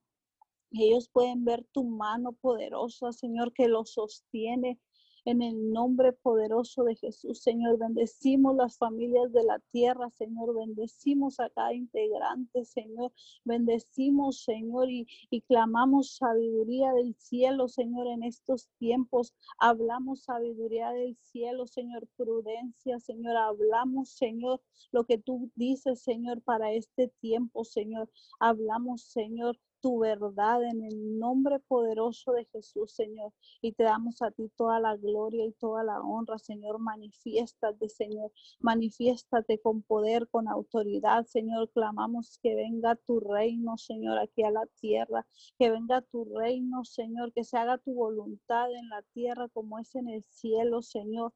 [0.72, 4.80] Ellos pueden ver tu mano poderosa, Señor, que los sostiene.
[5.24, 11.40] En el nombre poderoso de Jesús, Señor, bendecimos las familias de la tierra, Señor, bendecimos
[11.40, 18.70] a cada integrante, Señor, bendecimos, Señor, y, y clamamos sabiduría del cielo, Señor, en estos
[18.80, 19.36] tiempos.
[19.60, 24.60] Hablamos sabiduría del cielo, Señor, prudencia, Señor, hablamos, Señor,
[24.92, 28.10] lo que tú dices, Señor, para este tiempo, Señor.
[28.40, 33.34] Hablamos, Señor, tu verdad en el nombre poderoso de Jesús, Señor.
[33.62, 36.80] Y te damos a ti toda la gloria y toda la honra, Señor.
[36.80, 38.32] Manifiéstate, Señor.
[38.60, 41.70] Manifiéstate con poder, con autoridad, Señor.
[41.72, 45.26] Clamamos que venga tu reino, Señor, aquí a la tierra.
[45.58, 47.34] Que venga tu reino, Señor.
[47.34, 51.34] Que se haga tu voluntad en la tierra como es en el cielo, Señor.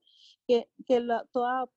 [0.47, 1.67] Que, que la, toda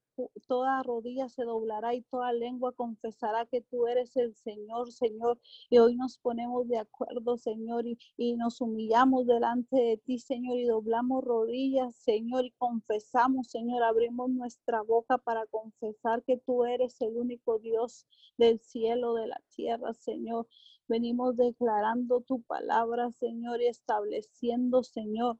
[0.47, 5.39] toda rodilla se doblará y toda lengua confesará que tú eres el Señor, Señor.
[5.71, 10.59] Y hoy nos ponemos de acuerdo, Señor, y, y nos humillamos delante de ti, Señor,
[10.59, 17.01] y doblamos rodillas, Señor, y confesamos, Señor, abrimos nuestra boca para confesar que tú eres
[17.01, 20.47] el único Dios del cielo, de la tierra, Señor.
[20.89, 25.39] Venimos declarando tu palabra, Señor, y estableciendo, Señor,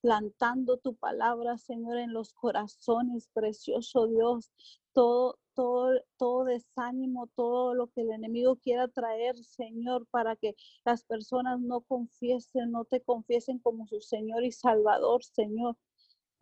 [0.00, 4.50] plantando tu palabra, Señor, en los corazones, precioso Dios.
[4.92, 11.04] Todo, todo, todo desánimo, todo lo que el enemigo quiera traer, Señor, para que las
[11.04, 15.76] personas no confiesen, no te confiesen como su Señor y Salvador, Señor.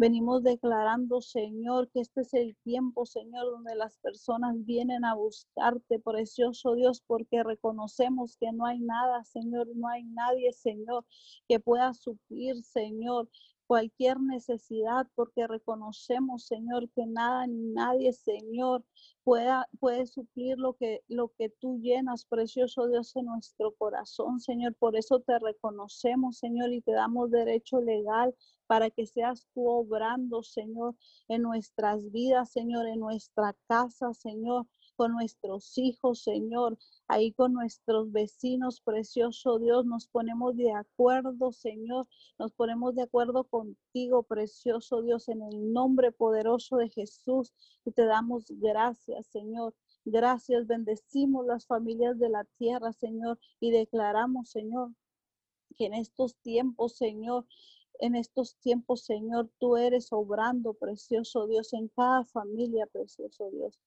[0.00, 5.98] Venimos declarando, Señor, que este es el tiempo, Señor, donde las personas vienen a buscarte,
[5.98, 11.04] precioso Dios, porque reconocemos que no hay nada, Señor, no hay nadie, Señor,
[11.48, 13.28] que pueda suplir, Señor,
[13.68, 18.82] cualquier necesidad, porque reconocemos, Señor, que nada ni nadie, Señor,
[19.22, 24.74] pueda, puede suplir lo que, lo que tú llenas, precioso Dios, en nuestro corazón, Señor.
[24.74, 28.34] Por eso te reconocemos, Señor, y te damos derecho legal
[28.66, 30.96] para que seas tú obrando, Señor,
[31.28, 34.66] en nuestras vidas, Señor, en nuestra casa, Señor,
[34.98, 42.08] con nuestros hijos, Señor, ahí con nuestros vecinos, precioso Dios, nos ponemos de acuerdo, Señor,
[42.36, 48.06] nos ponemos de acuerdo contigo, precioso Dios, en el nombre poderoso de Jesús, y te
[48.06, 49.72] damos gracias, Señor.
[50.04, 54.90] Gracias, bendecimos las familias de la tierra, Señor, y declaramos, Señor,
[55.76, 57.46] que en estos tiempos, Señor,
[58.00, 63.78] en estos tiempos, Señor, tú eres obrando, precioso Dios, en cada familia, precioso Dios.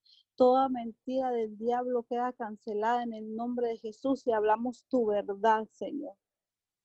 [0.41, 5.67] Toda mentira del diablo queda cancelada en el nombre de Jesús y hablamos tu verdad,
[5.71, 6.15] Señor.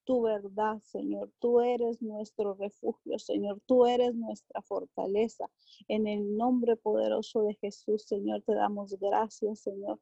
[0.05, 1.33] Tu verdad, Señor.
[1.39, 3.63] Tú eres nuestro refugio, Señor.
[3.65, 5.49] Tú eres nuestra fortaleza.
[5.89, 10.01] En el nombre poderoso de Jesús, Señor, te damos gracias, Señor.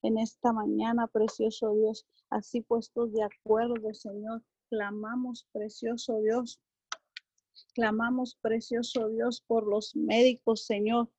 [0.00, 6.62] En esta mañana, precioso Dios, así puestos de acuerdo, Señor, Clamamos, precioso Dios.
[7.74, 11.10] Clamamos, precioso Dios, por los médicos, Señor.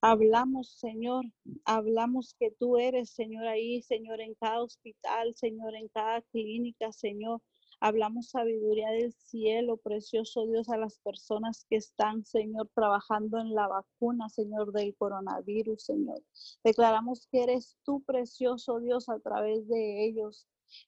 [0.00, 1.24] Hablamos, Señor,
[1.64, 7.42] hablamos que tú eres, Señor, ahí, Señor, en cada hospital, Señor, en cada clínica, Señor.
[7.80, 13.66] Hablamos sabiduría del cielo, precioso Dios, a las personas que están, Señor, trabajando en la
[13.66, 16.22] vacuna, Señor, del coronavirus, Señor.
[16.62, 20.46] Declaramos que eres tú, precioso Dios, a través de ellos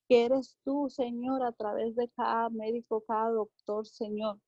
[0.09, 4.39] que eres tú, Señor, a través de cada médico, cada doctor, Señor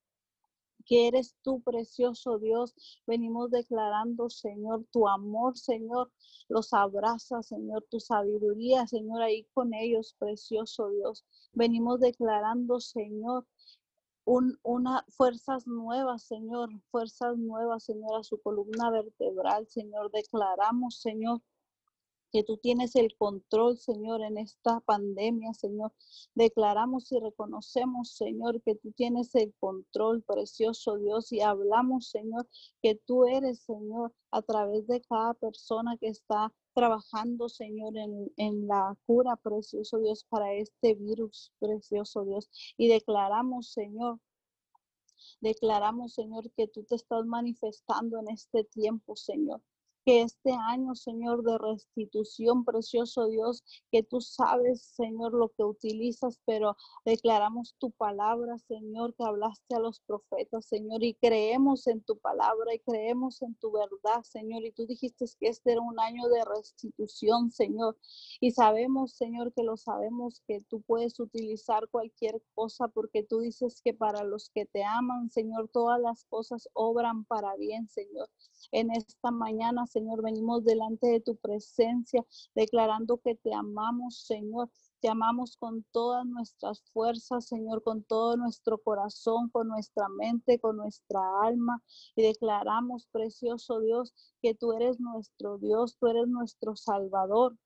[0.83, 2.75] que eres tú, precioso Dios.
[3.07, 6.11] Venimos declarando, Señor, tu amor, Señor.
[6.49, 11.25] Los abraza, Señor, tu sabiduría, Señor, ahí con ellos, precioso Dios.
[11.53, 13.47] Venimos declarando, Señor,
[14.25, 20.11] un, una fuerzas nuevas, Señor, fuerzas nuevas, Señor, a su columna vertebral, Señor.
[20.13, 21.41] Declaramos, Señor,
[22.33, 25.93] que tú tienes el control, Señor, en esta pandemia, Señor.
[26.35, 32.49] Declaramos y reconocemos, Señor, que tú tienes el control, precioso Dios, y hablamos, Señor,
[32.81, 38.97] que tú eres, Señor, a través de cada persona que está trabajando, Señor, en, la
[39.07, 42.49] cura, precioso Dios, para este virus, precioso Dios.
[42.79, 44.19] Y declaramos, Señor,
[45.41, 49.63] Declaramos, Señor, que tú te estás manifestando en este tiempo, Señor
[50.05, 56.41] que este año, Señor, de restitución, precioso Dios, que tú sabes, Señor, lo que utilizas,
[56.45, 62.19] pero declaramos tu palabra, Señor, que hablaste a los profetas, Señor, y creemos en tu
[62.19, 64.65] palabra y creemos en tu verdad, Señor.
[64.65, 67.97] Y tú dijiste que este era un año de restitución, Señor.
[68.41, 73.81] Y sabemos, Señor, que lo sabemos, que tú puedes utilizar cualquier cosa, porque tú dices
[73.83, 78.29] que para los que te aman, Señor, todas las cosas obran para bien, Señor.
[78.71, 82.25] En esta mañana, Señor, venimos delante de tu presencia,
[82.55, 84.71] declarando que te amamos, Señor.
[85.01, 90.79] Te amamos con todas nuestras fuerzas, Señor, con todo nuestro corazón, con nuestra mente, con
[90.79, 91.83] nuestra alma.
[92.17, 97.59] Y declaramos, precioso Dios, que tú eres nuestro Dios, tú eres nuestro Salvador.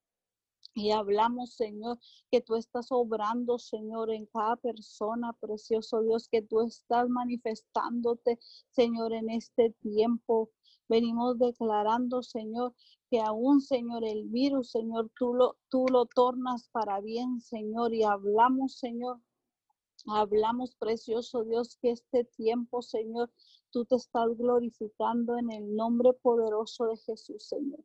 [0.74, 1.98] Y hablamos, Señor,
[2.30, 8.38] que tú estás obrando, Señor, en cada persona, precioso Dios, que tú estás manifestándote,
[8.72, 10.50] Señor, en este tiempo.
[10.88, 12.74] Venimos declarando, Señor,
[13.10, 18.02] que aún, Señor, el virus, Señor, tú lo, tú lo tornas para bien, Señor, y
[18.02, 19.20] hablamos, Señor.
[20.06, 23.30] Hablamos, precioso Dios, que este tiempo, Señor,
[23.70, 27.80] tú te estás glorificando en el nombre poderoso de Jesús, Señor.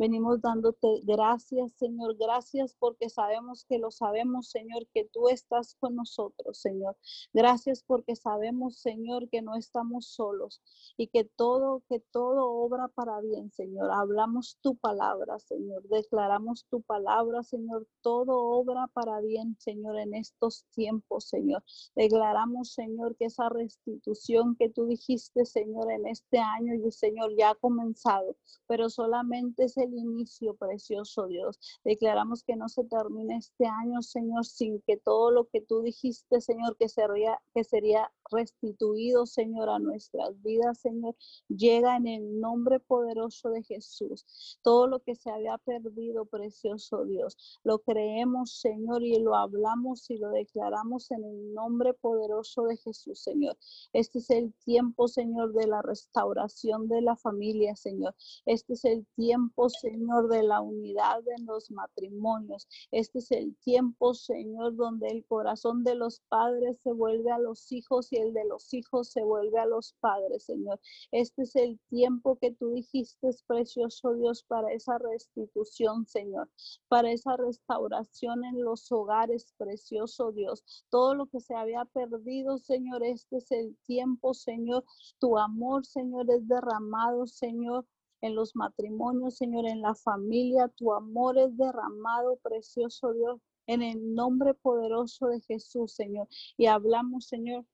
[0.00, 2.16] Venimos dándote gracias, Señor.
[2.16, 6.96] Gracias porque sabemos que lo sabemos, Señor, que tú estás con nosotros, Señor.
[7.34, 10.62] Gracias porque sabemos, Señor, que no estamos solos
[10.96, 13.90] y que todo, que todo obra para bien, Señor.
[13.92, 15.86] Hablamos tu palabra, Señor.
[15.90, 17.86] Declaramos tu palabra, Señor.
[18.00, 21.62] Todo obra para bien, Señor, en estos tiempos, Señor.
[21.94, 27.50] Declaramos, Señor, que esa restitución que tú dijiste, Señor, en este año y, Señor, ya
[27.50, 31.58] ha comenzado, pero solamente es el inicio, precioso Dios.
[31.84, 36.40] Declaramos que no se termine este año, Señor, sin que todo lo que tú dijiste,
[36.40, 41.16] Señor, que sería, que sería restituido, Señor, a nuestras vidas, Señor,
[41.48, 44.58] llega en el nombre poderoso de Jesús.
[44.62, 50.18] Todo lo que se había perdido, precioso Dios, lo creemos, Señor, y lo hablamos y
[50.18, 53.56] lo declaramos en el nombre poderoso de Jesús, Señor.
[53.92, 58.14] Este es el tiempo, Señor, de la restauración de la familia, Señor.
[58.46, 62.66] Este es el tiempo, Señor, de la unidad en los matrimonios.
[62.90, 67.70] Este es el tiempo, Señor, donde el corazón de los padres se vuelve a los
[67.72, 70.80] hijos y el de los hijos se vuelve a los padres, Señor.
[71.10, 76.48] Este es el tiempo que tú dijiste, precioso Dios, para esa restitución, Señor,
[76.88, 80.64] para esa restauración en los hogares, precioso Dios.
[80.90, 84.84] Todo lo que se había perdido, Señor, este es el tiempo, Señor.
[85.18, 87.86] Tu amor, Señor, es derramado, Señor
[88.22, 90.68] en los matrimonios, Señor, en la familia.
[90.76, 96.28] Tu amor es derramado, precioso Dios, en el nombre poderoso de Jesús, Señor.
[96.56, 97.64] Y hablamos, Señor,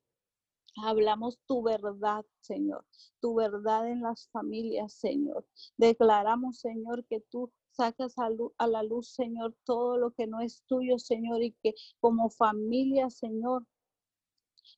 [0.76, 2.84] Hablamos tu verdad, Señor,
[3.20, 5.46] tu verdad en las familias, Señor.
[5.76, 10.98] Declaramos, Señor, que tú sacas a, la luz, Señor, todo lo que no es tuyo,
[10.98, 13.64] Señor, y que como familia, Señor,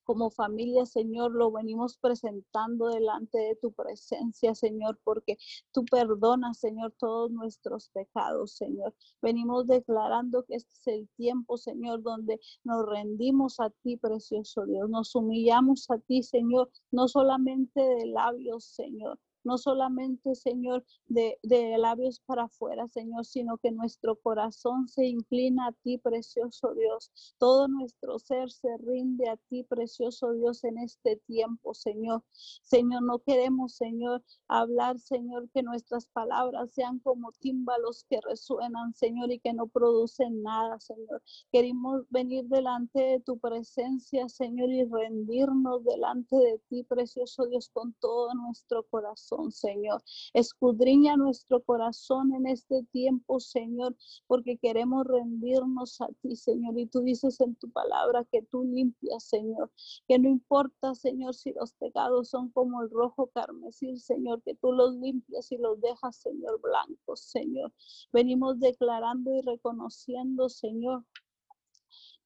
[0.04, 5.36] como familia, Señor, lo venimos presentando delante de tu presencia, Señor, porque
[5.72, 8.94] tú perdonas, Señor, todos nuestros pecados, Señor.
[9.20, 14.88] Venimos declarando que este es el tiempo, Señor, donde nos rendimos a ti, precioso Dios.
[14.88, 21.38] Nos humillamos a ti, Señor, no solamente de labios, Señor, no solamente, Señor, de,
[21.78, 27.10] labios para afuera, Señor, sino que nuestro corazón se inclina a ti, precioso Dios.
[27.38, 32.22] Todo nuestro ser se rinde a ti, precioso Dios, en este tiempo, Señor.
[32.62, 39.30] Señor, no queremos, Señor, hablar, Señor, que nuestras palabras sean como tímbalos que resuenan, Señor,
[39.30, 41.22] y que no producen nada, Señor.
[41.52, 47.92] Queremos venir delante de tu presencia, Señor, y rendirnos delante de ti, precioso Dios, con
[47.94, 49.27] todo nuestro corazón.
[49.50, 50.02] Señor.
[50.32, 56.78] Escudriña nuestro corazón en este tiempo, Señor, porque queremos rendirnos a ti, Señor.
[56.78, 59.70] Y tú dices en tu palabra que tú limpias, Señor.
[60.06, 64.72] Que no importa, Señor, si los pecados son como el rojo carmesí, Señor, que tú
[64.72, 67.72] los limpias y los dejas, Señor, blancos, Señor.
[68.12, 71.04] Venimos declarando y reconociendo, Señor,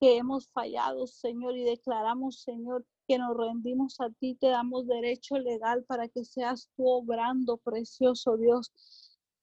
[0.00, 5.38] que hemos fallado, Señor, y declaramos, Señor, que nos rendimos a ti, te damos derecho
[5.38, 8.72] legal para que seas tú obrando, precioso Dios.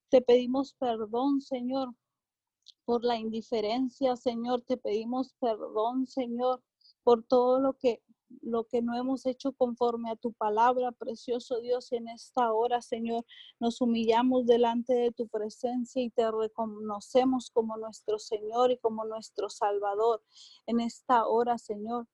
[0.08, 1.94] Te pedimos perdón, Señor,
[2.84, 4.62] por la indiferencia, Señor.
[4.62, 6.62] Te pedimos perdón, Señor,
[7.02, 8.02] por todo lo que
[8.42, 13.24] lo que no hemos hecho conforme a tu palabra, precioso Dios, en esta hora, Señor,
[13.58, 19.50] nos humillamos delante de tu presencia y te reconocemos como nuestro Señor y como nuestro
[19.50, 20.22] Salvador.
[20.66, 22.06] En esta hora, Señor,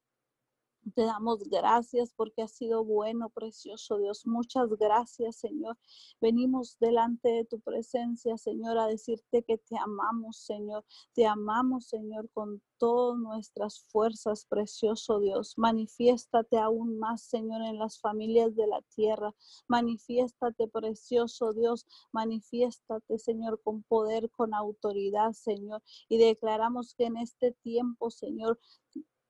[0.95, 4.27] te damos gracias porque has sido bueno, precioso Dios.
[4.27, 5.77] Muchas gracias, Señor.
[6.21, 10.85] Venimos delante de tu presencia, Señor, a decirte que te amamos, Señor.
[11.15, 15.55] Te amamos, Señor, con todas nuestras fuerzas, precioso Dios.
[15.57, 19.35] Manifiéstate aún más, Señor, en las familias de la tierra.
[19.67, 21.87] Manifiéstate, precioso Dios.
[22.13, 25.83] Manifiéstate, Señor, con poder, con autoridad, Señor.
[26.09, 28.59] Y declaramos que en este tiempo, Señor,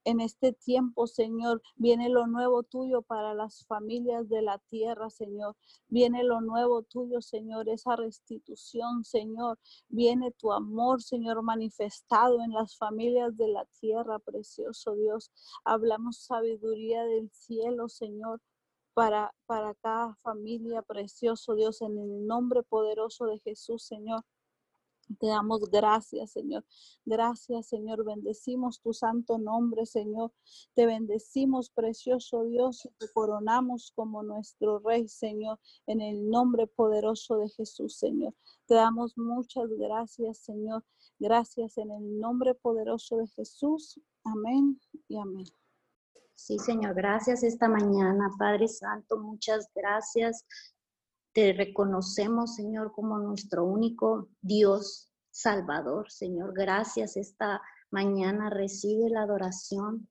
[0.07, 1.61] en este tiempo, Señor.
[1.75, 5.57] Viene lo nuevo tuyo para las familias de la tierra, Señor.
[5.89, 9.59] Viene lo nuevo tuyo, Señor, esa restitución, Señor.
[9.89, 15.29] Viene tu amor, Señor, manifestado en las familias de la tierra, precioso Dios.
[15.65, 18.39] Hablamos sabiduría del cielo, Señor.
[18.93, 24.23] Para, para cada familia, precioso Dios, en el nombre poderoso de Jesús, Señor.
[25.19, 26.65] Te damos gracias, Señor.
[27.05, 28.03] Gracias, Señor.
[28.03, 30.31] Bendecimos tu santo nombre, Señor.
[30.73, 37.37] Te bendecimos, precioso Dios, y te coronamos como nuestro Rey, Señor, en el nombre poderoso
[37.37, 38.33] de Jesús, Señor.
[38.65, 40.83] Te damos muchas gracias, Señor.
[41.19, 43.99] Gracias en el nombre poderoso de Jesús.
[44.23, 45.45] Amén y amén.
[46.35, 50.45] Sí, Señor, gracias esta mañana, Padre Santo, muchas gracias.
[51.37, 56.09] Te reconocemos, Señor, como nuestro único Dios Salvador.
[56.09, 57.61] Señor, gracias esta
[57.91, 58.49] mañana.
[58.49, 60.09] Recibe la adoración,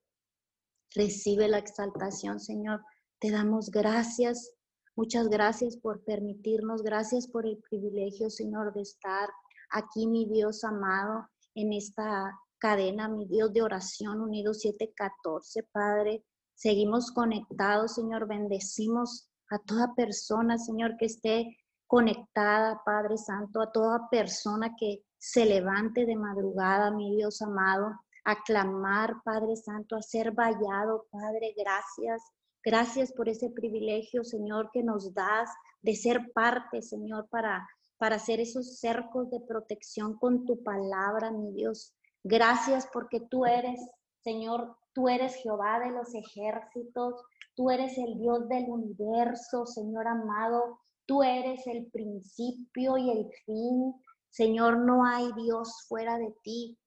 [0.95, 2.81] recibe la exaltación, Señor.
[3.19, 4.53] Te damos gracias.
[4.95, 6.85] Muchas gracias por permitirnos.
[6.85, 9.29] Gracias por el privilegio, Señor, de estar
[9.71, 16.25] aquí, mi Dios amado, en esta cadena, mi Dios de oración, unidos 714, Padre.
[16.55, 18.29] Seguimos conectados, Señor.
[18.29, 25.45] Bendecimos a toda persona, Señor, que esté conectada, Padre Santo, a toda persona que se
[25.45, 32.23] levante de madrugada, mi Dios amado, a clamar, Padre Santo, a ser vallado, Padre, gracias.
[32.65, 35.49] Gracias por ese privilegio, Señor, que nos das
[35.83, 37.65] de ser parte, Señor, para,
[37.97, 41.95] para hacer esos cercos de protección con tu palabra, mi Dios.
[42.25, 43.79] Gracias porque tú eres,
[44.25, 47.23] Señor, tú eres Jehová de los ejércitos,
[47.55, 53.95] tú eres el Dios del universo, Señor amado, tú eres el principio y el fin.
[54.31, 56.79] Señor, no hay Dios fuera de ti.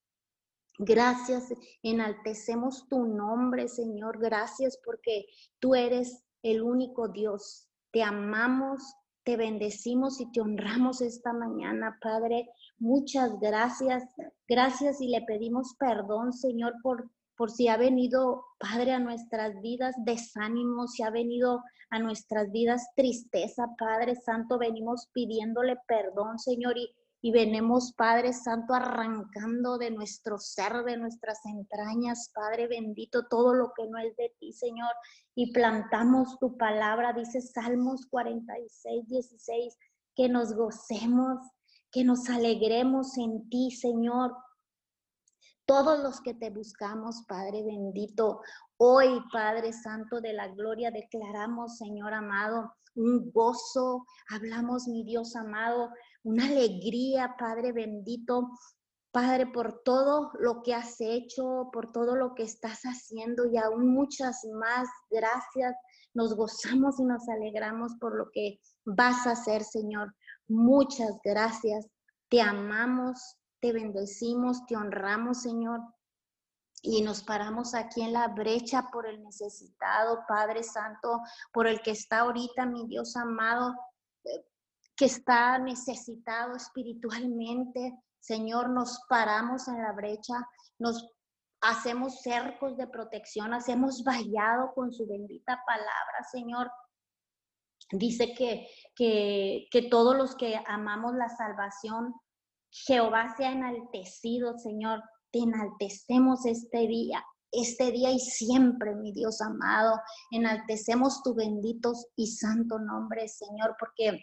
[0.79, 1.53] Gracias,
[1.83, 4.17] enaltecemos tu nombre, Señor.
[4.17, 5.27] Gracias porque
[5.59, 7.69] tú eres el único Dios.
[7.91, 8.81] Te amamos,
[9.23, 12.49] te bendecimos y te honramos esta mañana, Padre.
[12.79, 14.03] Muchas gracias.
[14.47, 19.95] Gracias y le pedimos perdón, Señor, por, por si ha venido, Padre, a nuestras vidas
[20.03, 24.59] desánimo, si ha venido a nuestras vidas tristeza, Padre Santo.
[24.59, 31.45] Venimos pidiéndole perdón, Señor, y y venimos, Padre Santo, arrancando de nuestro ser, de nuestras
[31.45, 34.91] entrañas, Padre bendito, todo lo que no es de ti, Señor,
[35.35, 39.77] y plantamos tu palabra, dice Salmos 46, 16,
[40.15, 41.39] que nos gocemos,
[41.91, 44.33] que nos alegremos en ti, Señor.
[45.69, 48.41] Todos los que te buscamos, Padre bendito,
[48.77, 55.91] hoy, Padre Santo de la Gloria, declaramos, Señor amado, un gozo, hablamos, mi Dios amado,
[56.23, 58.49] una alegría, Padre bendito,
[59.11, 63.93] Padre, por todo lo que has hecho, por todo lo que estás haciendo y aún
[63.93, 64.87] muchas más.
[65.11, 65.75] Gracias.
[66.15, 70.15] Nos gozamos y nos alegramos por lo que vas a hacer, Señor.
[70.47, 71.85] Muchas gracias.
[72.27, 75.81] Te amamos, te bendecimos, te honramos, Señor.
[76.81, 81.91] Y nos paramos aquí en la brecha por el necesitado, Padre Santo, por el que
[81.91, 83.75] está ahorita, mi Dios amado,
[84.95, 87.97] que está necesitado espiritualmente.
[88.19, 90.35] Señor, nos paramos en la brecha,
[90.77, 91.05] nos
[91.61, 96.71] hacemos cercos de protección, hacemos vallado con su bendita palabra, Señor.
[97.91, 102.13] Dice que, que, que todos los que amamos la salvación,
[102.71, 105.01] Jehová sea enaltecido, Señor.
[105.31, 109.99] Te enaltecemos este día, este día y siempre, mi Dios amado.
[110.31, 114.19] Enaltecemos tu bendito y santo nombre, Señor, porque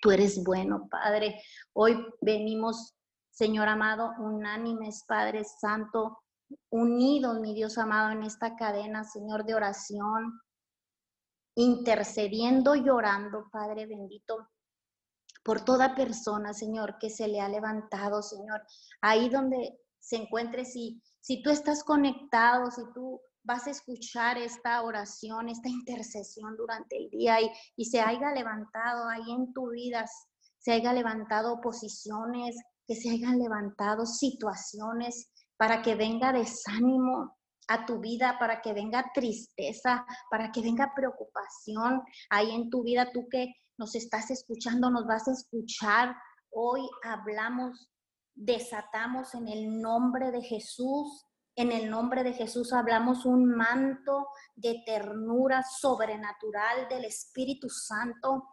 [0.00, 1.42] Tú eres bueno, Padre.
[1.72, 2.94] Hoy venimos,
[3.30, 6.18] Señor amado, unánimes, Padre Santo,
[6.70, 10.40] unidos, mi Dios amado, en esta cadena, Señor, de oración,
[11.56, 14.48] intercediendo y orando, Padre bendito,
[15.48, 18.60] por toda persona, Señor, que se le ha levantado, Señor,
[19.00, 24.82] ahí donde se encuentre, si, si tú estás conectado, si tú vas a escuchar esta
[24.82, 30.04] oración, esta intercesión durante el día y, y se haya levantado ahí en tu vida,
[30.58, 32.54] se haya levantado oposiciones,
[32.86, 37.38] que se hayan levantado situaciones para que venga desánimo
[37.68, 43.10] a tu vida, para que venga tristeza, para que venga preocupación ahí en tu vida,
[43.14, 46.14] tú que nos estás escuchando, nos vas a escuchar.
[46.50, 47.90] Hoy hablamos,
[48.34, 51.24] desatamos en el nombre de Jesús
[51.58, 58.44] en el nombre de Jesús hablamos un manto de ternura sobrenatural del Espíritu Santo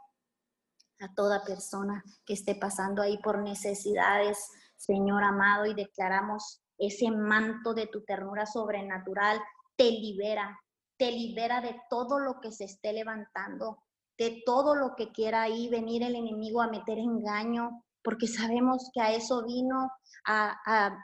[0.99, 7.75] a toda persona que esté pasando ahí por necesidades, Señor amado, y declaramos ese manto
[7.75, 9.39] de tu ternura sobrenatural
[9.75, 10.59] te libera,
[10.97, 13.83] te libera de todo lo que se esté levantando,
[14.17, 19.01] de todo lo que quiera ahí venir el enemigo a meter engaño, porque sabemos que
[19.01, 19.89] a eso vino
[20.25, 20.97] a,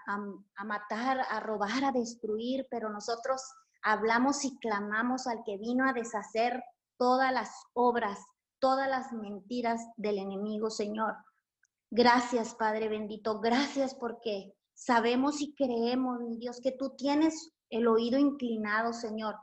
[0.65, 3.41] matar, a robar, a destruir, pero nosotros
[3.83, 6.63] hablamos y clamamos al que vino a deshacer
[6.97, 8.19] todas las obras,
[8.59, 11.15] todas las mentiras del enemigo, Señor.
[11.89, 18.93] Gracias, Padre bendito, gracias porque sabemos y creemos, Dios, que tú tienes el oído inclinado,
[18.93, 19.35] Señor,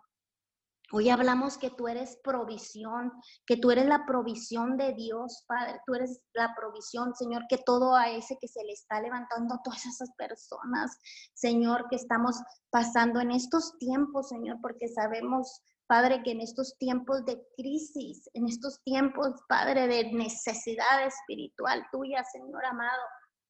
[0.91, 3.13] Hoy hablamos que tú eres provisión,
[3.47, 5.83] que tú eres la provisión de Dios, Padre.
[5.87, 9.63] Tú eres la provisión, Señor, que todo a ese que se le está levantando a
[9.63, 10.99] todas esas personas,
[11.35, 12.37] Señor, que estamos
[12.71, 18.49] pasando en estos tiempos, Señor, porque sabemos, Padre, que en estos tiempos de crisis, en
[18.49, 23.03] estos tiempos, Padre, de necesidad espiritual tuya, Señor amado,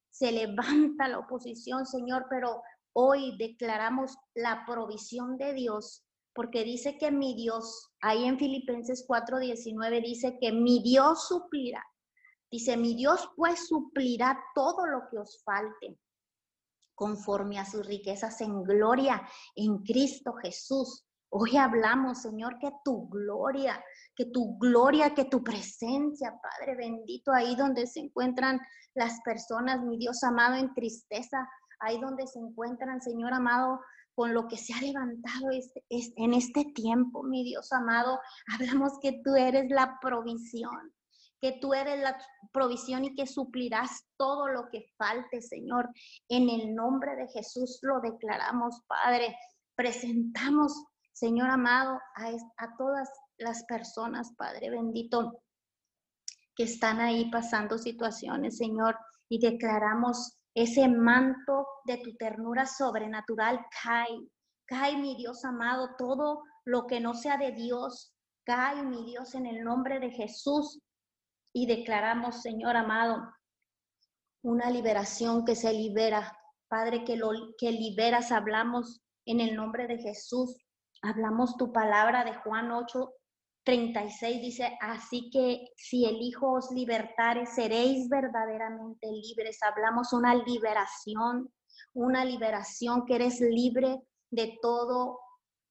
[0.09, 2.61] se levanta la oposición, Señor, pero
[2.91, 6.03] hoy declaramos la provisión de Dios
[6.39, 11.85] porque dice que mi Dios, ahí en Filipenses 4:19 dice que mi Dios suplirá.
[12.49, 15.99] Dice, mi Dios pues suplirá todo lo que os falte
[16.95, 19.21] conforme a sus riquezas en gloria
[19.53, 21.05] en Cristo Jesús.
[21.27, 23.83] Hoy hablamos, Señor, que tu gloria,
[24.15, 28.61] que tu gloria, que tu presencia, Padre bendito, ahí donde se encuentran
[28.93, 31.45] las personas, mi Dios amado, en tristeza,
[31.81, 33.81] ahí donde se encuentran, Señor amado,
[34.19, 38.19] con lo que se ha levantado este, en este tiempo, mi Dios amado.
[38.53, 40.93] Hablamos que tú eres la provisión,
[41.39, 45.87] que tú eres la provisión y que suplirás todo lo que falte, Señor.
[46.27, 49.37] En el nombre de Jesús lo declaramos, Padre.
[49.73, 50.73] Presentamos,
[51.13, 55.43] Señor amado, a, a todas las personas, Padre bendito,
[56.57, 58.97] que están ahí pasando situaciones, Señor,
[59.29, 64.19] y declaramos ese manto de tu ternura sobrenatural cae.
[64.65, 68.13] Cae, mi Dios amado, todo lo que no sea de Dios,
[68.45, 70.79] cae, mi Dios, en el nombre de Jesús.
[71.53, 73.33] Y declaramos, Señor amado,
[74.43, 76.35] una liberación que se libera.
[76.67, 80.55] Padre, que lo que liberas, hablamos en el nombre de Jesús.
[81.01, 83.11] Hablamos tu palabra de Juan 8,
[83.65, 89.59] 36 dice, así que si el Hijo os libertare, seréis verdaderamente libres.
[89.61, 91.51] Hablamos una liberación,
[91.93, 94.01] una liberación que eres libre
[94.31, 95.19] de todo,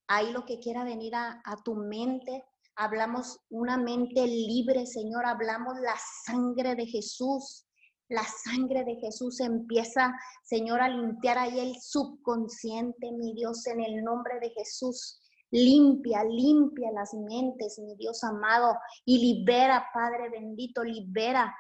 [0.07, 2.45] ahí lo que quiera venir a, a tu mente.
[2.77, 5.27] Hablamos una mente libre, Señor.
[5.27, 7.67] Hablamos la sangre de Jesús.
[8.11, 10.15] La sangre de Jesús empieza,
[10.45, 15.21] Señor, a limpiar ahí el subconsciente, mi Dios, en el nombre de Jesús.
[15.51, 21.55] Limpia, limpia las mentes, mi Dios amado, y libera, Padre bendito, libera,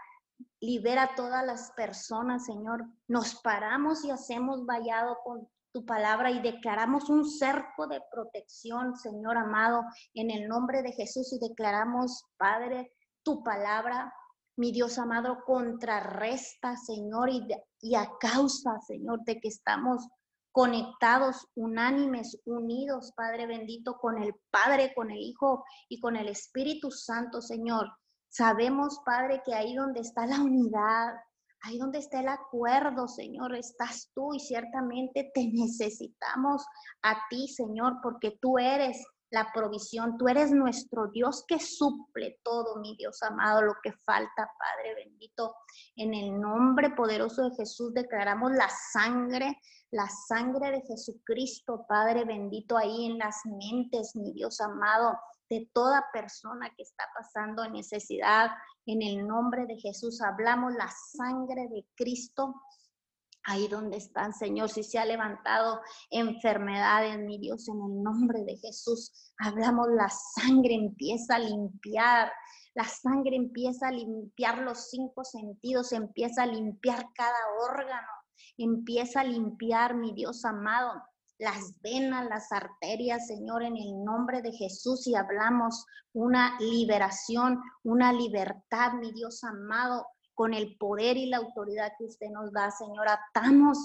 [0.60, 2.84] libera a todas las personas, Señor.
[3.06, 9.36] Nos paramos y hacemos vallado con tu palabra y declaramos un cerco de protección, Señor
[9.36, 9.82] amado,
[10.14, 14.12] en el nombre de Jesús y declaramos, Padre, tu palabra,
[14.56, 17.46] mi Dios amado, contrarresta, Señor, y,
[17.80, 20.06] y a causa, Señor, de que estamos
[20.58, 26.90] conectados, unánimes, unidos, Padre bendito, con el Padre, con el Hijo y con el Espíritu
[26.90, 27.86] Santo, Señor.
[28.28, 31.14] Sabemos, Padre, que ahí donde está la unidad,
[31.62, 36.66] ahí donde está el acuerdo, Señor, estás tú y ciertamente te necesitamos
[37.02, 39.00] a ti, Señor, porque tú eres
[39.30, 40.16] la provisión.
[40.18, 45.54] Tú eres nuestro Dios que suple todo, mi Dios amado, lo que falta, Padre bendito.
[45.96, 49.58] En el nombre poderoso de Jesús declaramos la sangre,
[49.90, 55.18] la sangre de Jesucristo, Padre bendito, ahí en las mentes, mi Dios amado,
[55.48, 58.50] de toda persona que está pasando necesidad.
[58.86, 62.54] En el nombre de Jesús hablamos la sangre de Cristo
[63.48, 65.80] ahí donde están, Señor, si se ha levantado
[66.10, 72.30] enfermedades, mi Dios, en el nombre de Jesús, hablamos, la sangre empieza a limpiar,
[72.74, 77.38] la sangre empieza a limpiar los cinco sentidos, empieza a limpiar cada
[77.70, 78.08] órgano,
[78.56, 81.02] empieza a limpiar, mi Dios amado,
[81.38, 88.12] las venas, las arterias, Señor, en el nombre de Jesús y hablamos una liberación, una
[88.12, 93.06] libertad, mi Dios amado, con el poder y la autoridad que usted nos da, Señor.
[93.08, 93.78] Atamos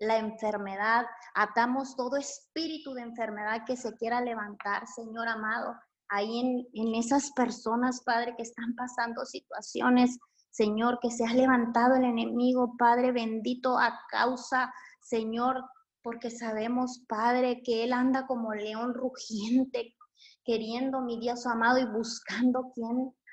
[0.00, 5.74] la enfermedad, atamos todo espíritu de enfermedad que se quiera levantar, Señor amado,
[6.08, 10.18] ahí en, en esas personas, Padre, que están pasando situaciones,
[10.50, 15.62] Señor, que se ha levantado el enemigo, Padre bendito, a causa, Señor,
[16.02, 19.94] porque sabemos, Padre, que Él anda como león rugiente,
[20.44, 22.72] queriendo, mi Dios amado, y buscando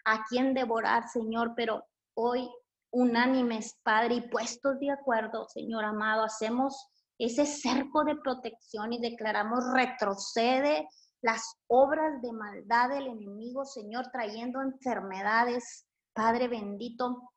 [0.05, 1.83] a quién devorar, Señor, pero
[2.15, 2.49] hoy
[2.91, 9.63] unánimes, Padre, y puestos de acuerdo, Señor amado, hacemos ese cerco de protección y declaramos
[9.73, 10.87] retrocede
[11.21, 15.84] las obras de maldad del enemigo, Señor, trayendo enfermedades,
[16.15, 17.31] Padre bendito,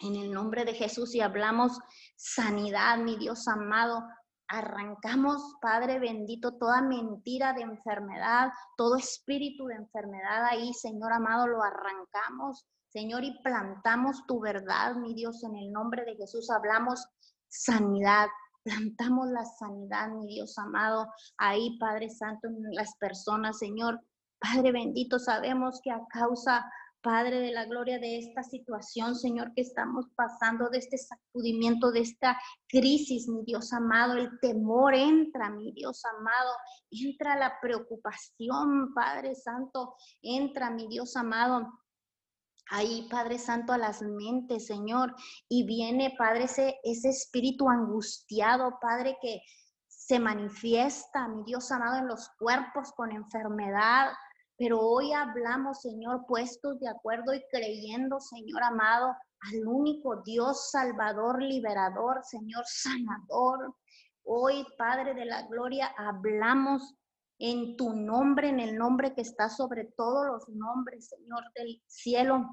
[0.00, 1.78] en el nombre de Jesús y hablamos
[2.16, 4.02] sanidad, mi Dios amado.
[4.48, 11.62] Arrancamos, Padre bendito, toda mentira de enfermedad, todo espíritu de enfermedad ahí, Señor amado, lo
[11.62, 16.50] arrancamos Señor, y plantamos tu verdad, mi Dios, en el nombre de Jesús.
[16.50, 17.06] Hablamos
[17.48, 18.28] sanidad,
[18.64, 21.06] plantamos la sanidad, mi Dios amado,
[21.36, 24.00] ahí, Padre Santo, en las personas, Señor.
[24.40, 26.64] Padre bendito, sabemos que a causa,
[27.00, 32.00] Padre de la gloria, de esta situación, Señor, que estamos pasando, de este sacudimiento, de
[32.00, 32.38] esta
[32.68, 36.50] crisis, mi Dios amado, el temor entra, mi Dios amado,
[36.90, 41.68] entra la preocupación, Padre Santo, entra, mi Dios amado
[42.70, 45.14] ahí, Padre Santo, a las mentes, Señor.
[45.48, 49.40] Y viene, Padre, ese, ese espíritu angustiado, Padre, que
[49.86, 54.12] se manifiesta, mi Dios amado, en los cuerpos con enfermedad.
[54.58, 61.40] Pero hoy hablamos, Señor, puestos de acuerdo y creyendo, Señor amado, al único Dios salvador,
[61.40, 63.76] liberador, Señor sanador.
[64.24, 66.96] Hoy, Padre de la Gloria, hablamos
[67.38, 72.44] en tu nombre, en el nombre que está sobre todos los nombres, Señor del cielo.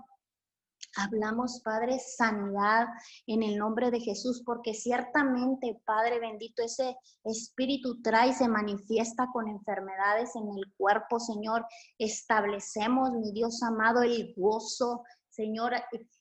[0.98, 2.88] Hablamos, Padre, sanidad
[3.28, 9.48] en el nombre de Jesús, porque ciertamente, Padre bendito, ese espíritu trae, se manifiesta con
[9.50, 11.66] enfermedades en el cuerpo, Señor.
[11.98, 15.74] Establecemos, mi Dios amado, el gozo, Señor,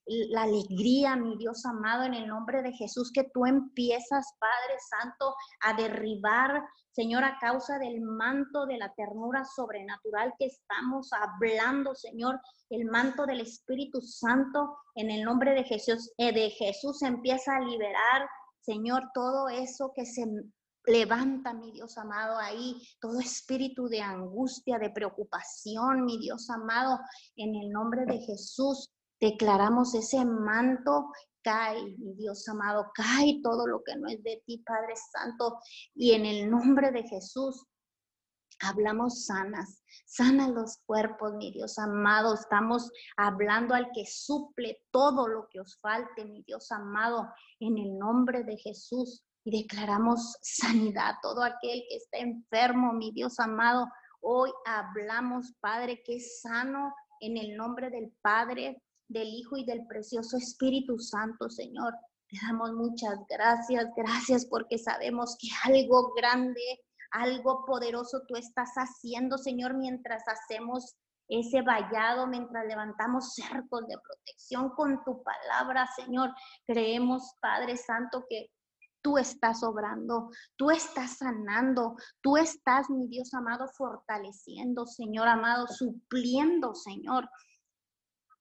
[0.06, 5.34] la alegría, mi Dios amado, en el nombre de Jesús, que tú empiezas, Padre Santo,
[5.60, 12.40] a derribar, Señor, a causa del manto de la ternura sobrenatural que estamos hablando, Señor,
[12.70, 17.60] el manto del Espíritu Santo, en el nombre de Jesús, eh, de Jesús empieza a
[17.60, 18.28] liberar,
[18.60, 20.24] Señor, todo eso que se
[20.86, 27.00] Levanta, mi Dios amado, ahí todo espíritu de angustia, de preocupación, mi Dios amado,
[27.36, 28.90] en el nombre de Jesús.
[29.20, 31.10] Declaramos ese manto,
[31.42, 35.58] cae, mi Dios amado, cae todo lo que no es de ti, Padre Santo.
[35.94, 37.66] Y en el nombre de Jesús,
[38.60, 42.34] hablamos sanas, sana los cuerpos, mi Dios amado.
[42.34, 47.28] Estamos hablando al que suple todo lo que os falte, mi Dios amado,
[47.60, 49.22] en el nombre de Jesús.
[49.44, 53.86] Y declaramos sanidad, todo aquel que está enfermo, mi Dios amado.
[54.20, 59.86] Hoy hablamos, Padre, que es sano en el nombre del Padre, del Hijo y del
[59.86, 61.94] precioso Espíritu Santo, Señor.
[62.28, 66.80] Te damos muchas gracias, gracias porque sabemos que algo grande,
[67.10, 70.96] algo poderoso tú estás haciendo, Señor, mientras hacemos
[71.28, 76.30] ese vallado, mientras levantamos cercos de protección con tu palabra, Señor.
[76.66, 78.50] Creemos, Padre Santo, que
[79.02, 86.74] tú estás obrando, tú estás sanando, tú estás, mi Dios amado, fortaleciendo, Señor amado, supliendo,
[86.74, 87.28] Señor.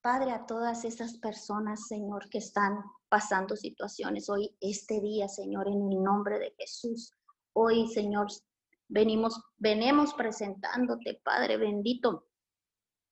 [0.03, 5.89] Padre, a todas esas personas, Señor, que están pasando situaciones hoy, este día, Señor, en
[5.89, 7.13] el nombre de Jesús.
[7.53, 8.27] Hoy, Señor,
[8.89, 12.27] venimos, presentándote, Padre bendito,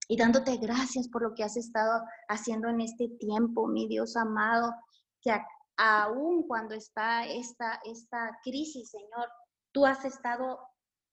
[0.09, 4.73] y dándote gracias por lo que has estado haciendo en este tiempo, mi Dios amado,
[5.21, 5.31] que
[5.77, 9.29] aún cuando está esta, esta crisis, Señor,
[9.71, 10.59] tú has estado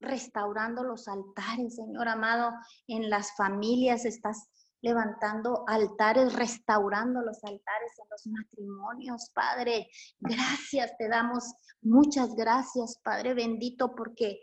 [0.00, 2.50] restaurando los altares, Señor amado,
[2.88, 4.48] en las familias, estás
[4.80, 9.88] levantando altares, restaurando los altares en los matrimonios, Padre.
[10.20, 11.44] Gracias, te damos
[11.82, 14.38] muchas gracias, Padre bendito, porque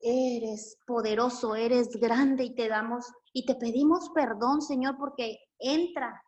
[0.00, 6.22] eres poderoso, eres grande y te damos y te pedimos perdón, Señor, porque entra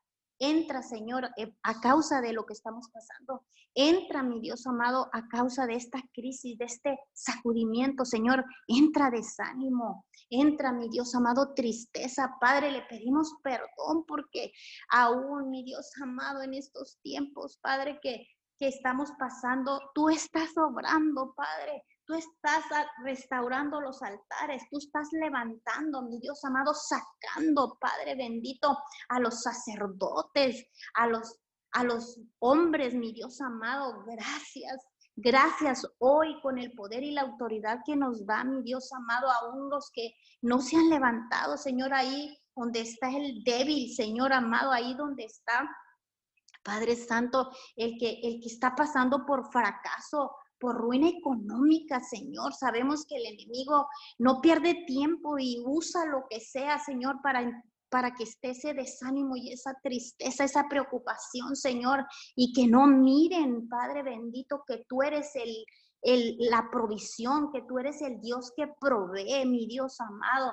[0.47, 3.47] Entra, Señor, eh, a causa de lo que estamos pasando.
[3.74, 8.45] Entra, mi Dios amado, a causa de esta crisis, de este sacudimiento, Señor.
[8.68, 10.05] Entra desánimo.
[10.28, 12.36] Entra, mi Dios amado, tristeza.
[12.38, 14.53] Padre, le pedimos perdón porque
[14.90, 18.28] aún, mi Dios amado, en estos tiempos, Padre, que,
[18.59, 21.84] que estamos pasando, tú estás obrando, Padre.
[22.07, 22.64] Tú estás
[23.02, 28.76] restaurando los altares, tú estás levantando, mi Dios amado, sacando, Padre bendito,
[29.09, 31.38] a los sacerdotes, a los,
[31.72, 34.05] a los hombres, mi Dios amado.
[34.05, 34.86] Gracias,
[35.16, 39.70] Gracias hoy con el poder y la autoridad que nos da, mi Dios amado, aún
[39.70, 44.94] los que no se han levantado, Señor, ahí donde está el débil, Señor amado, ahí
[44.94, 45.70] donde está,
[46.64, 50.34] Padre Santo, el que, el que está pasando por fracaso,
[50.73, 52.53] ruina económica, Señor.
[52.55, 53.87] Sabemos que el enemigo
[54.19, 57.62] no pierde tiempo y usa lo que sea, Señor, para
[57.95, 62.05] para que esté ese desánimo y esa tristeza, esa preocupación, Señor,
[62.35, 65.65] y que no miren, Padre bendito, que tú eres el,
[66.03, 70.53] el, la provisión, que tú eres el Dios que provee, mi Dios amado.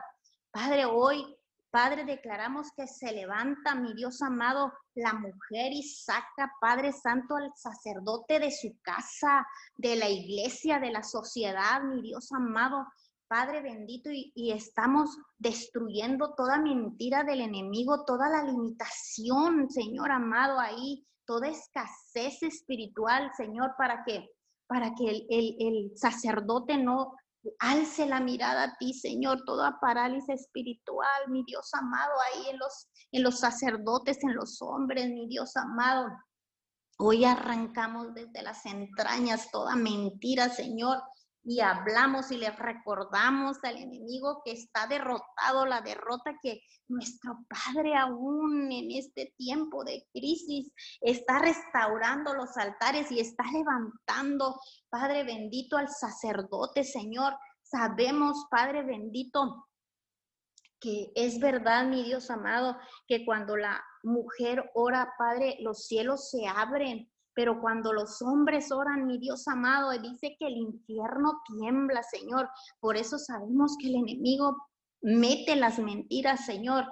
[0.51, 1.25] Padre, hoy
[1.71, 7.49] Padre, declaramos que se levanta, mi Dios amado, la mujer y saca, Padre Santo, al
[7.55, 9.47] sacerdote de su casa,
[9.77, 12.85] de la iglesia, de la sociedad, mi Dios amado.
[13.29, 21.07] Padre bendito, y, estamos destruyendo toda mentira del enemigo, toda la limitación, Señor amado, ahí,
[21.25, 24.29] toda escasez espiritual, Señor, para que,
[24.67, 27.13] para que el, el sacerdote no,
[27.59, 32.89] alce la mirada a ti, Señor, toda parálisis espiritual, mi Dios amado, ahí en los,
[33.11, 36.07] en los sacerdotes, en los hombres, mi Dios amado.
[36.97, 41.01] Hoy arrancamos desde las entrañas toda mentira, Señor,
[41.43, 47.95] y hablamos y le recordamos al enemigo que está derrotado, la derrota que nuestro Padre
[47.95, 50.71] aún en este tiempo de crisis
[51.01, 57.33] está restaurando los altares y está levantando, Padre bendito, al sacerdote, Señor.
[57.63, 59.67] Sabemos, Padre bendito,
[60.79, 62.77] que es verdad, mi Dios amado,
[63.07, 69.07] que cuando la mujer ora, Padre, los cielos se abren pero cuando los hombres oran,
[69.07, 72.49] mi Dios amado, dice que el infierno tiembla, Señor.
[72.79, 74.67] Por eso sabemos que el enemigo
[75.01, 76.85] mete las mentiras, Señor.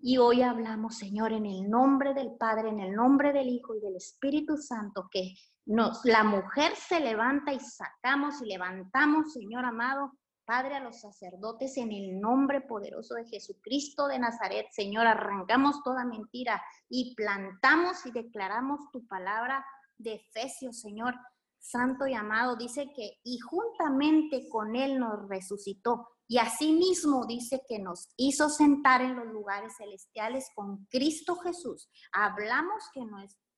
[0.00, 3.80] Y hoy hablamos, Señor, en el nombre del Padre, en el nombre del Hijo y
[3.80, 5.34] del Espíritu Santo, que
[5.66, 10.12] la mujer se levanta y sacamos y levantamos, Señor amado,
[10.44, 16.04] Padre, a los sacerdotes en el nombre poderoso de Jesucristo de Nazaret, Señor, arrancamos toda
[16.04, 19.64] mentira y plantamos y declaramos tu palabra
[19.96, 21.14] de Efesios, Señor,
[21.58, 27.78] santo y amado, dice que y juntamente con él nos resucitó y asimismo dice que
[27.78, 31.88] nos hizo sentar en los lugares celestiales con Cristo Jesús.
[32.12, 33.02] Hablamos que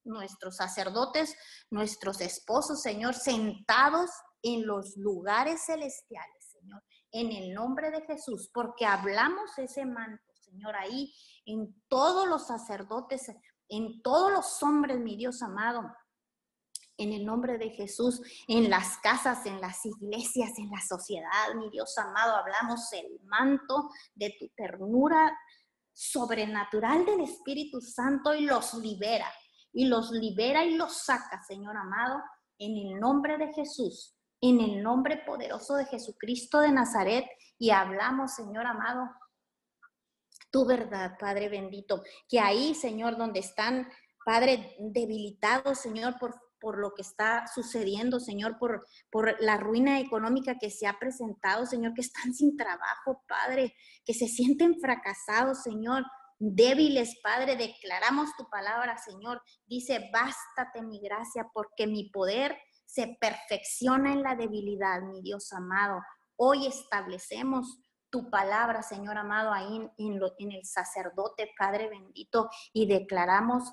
[0.05, 1.37] nuestros sacerdotes,
[1.70, 4.11] nuestros esposos, Señor, sentados
[4.43, 6.36] en los lugares celestiales,
[7.20, 11.14] en el nombre de Jesús, porque hablamos ese manto, Señor, ahí
[11.46, 13.32] en todos los sacerdotes,
[13.68, 15.90] en todos los hombres, mi Dios amado,
[16.98, 21.70] en el nombre de Jesús, en las casas, en las iglesias, en la sociedad, mi
[21.70, 25.34] Dios amado, hablamos el manto de tu ternura
[25.94, 29.30] sobrenatural del Espíritu Santo y los libera,
[29.72, 32.22] y los libera y los saca, Señor amado,
[32.58, 37.26] en el nombre de Jesús, en el nombre poderoso de Jesucristo de Nazaret,
[37.59, 39.11] y hablamos, Señor amado,
[40.51, 43.89] tu verdad, Padre bendito, que ahí, Señor, donde están,
[44.24, 50.59] Padre, debilitados, Señor, por por lo que está sucediendo, Señor, por, por la ruina económica
[50.59, 53.74] que se ha presentado, Señor, que están sin trabajo, Padre,
[54.05, 56.05] que se sienten fracasados, Señor,
[56.39, 59.41] débiles, Padre, declaramos tu palabra, Señor.
[59.66, 62.57] Dice, bástate mi gracia, porque mi poder
[62.87, 66.01] se perfecciona en la debilidad, mi Dios amado.
[66.37, 73.72] Hoy establecemos tu palabra, Señor amado, ahí en, en el sacerdote, Padre bendito, y declaramos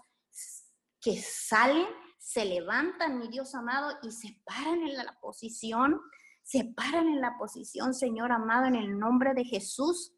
[0.99, 1.87] que salen
[2.23, 5.99] se levantan, mi Dios amado, y se paran en la posición,
[6.41, 10.13] se paran en la posición, Señor amado, en el nombre de Jesús.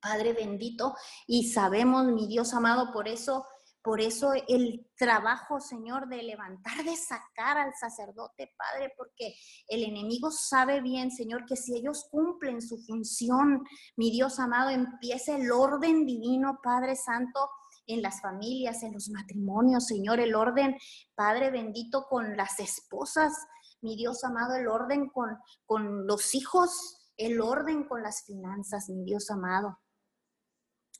[0.00, 0.94] Padre bendito,
[1.26, 3.44] y sabemos, mi Dios amado, por eso,
[3.82, 9.34] por eso el trabajo, Señor, de levantar, de sacar al sacerdote, Padre, porque
[9.68, 13.64] el enemigo sabe bien, Señor, que si ellos cumplen su función,
[13.96, 17.48] mi Dios amado, empieza el orden divino, Padre Santo,
[17.86, 20.76] en las familias, en los matrimonios, Señor, el orden,
[21.14, 23.32] Padre bendito, con las esposas,
[23.80, 29.04] mi Dios amado, el orden con, con los hijos, el orden con las finanzas, mi
[29.04, 29.78] Dios amado.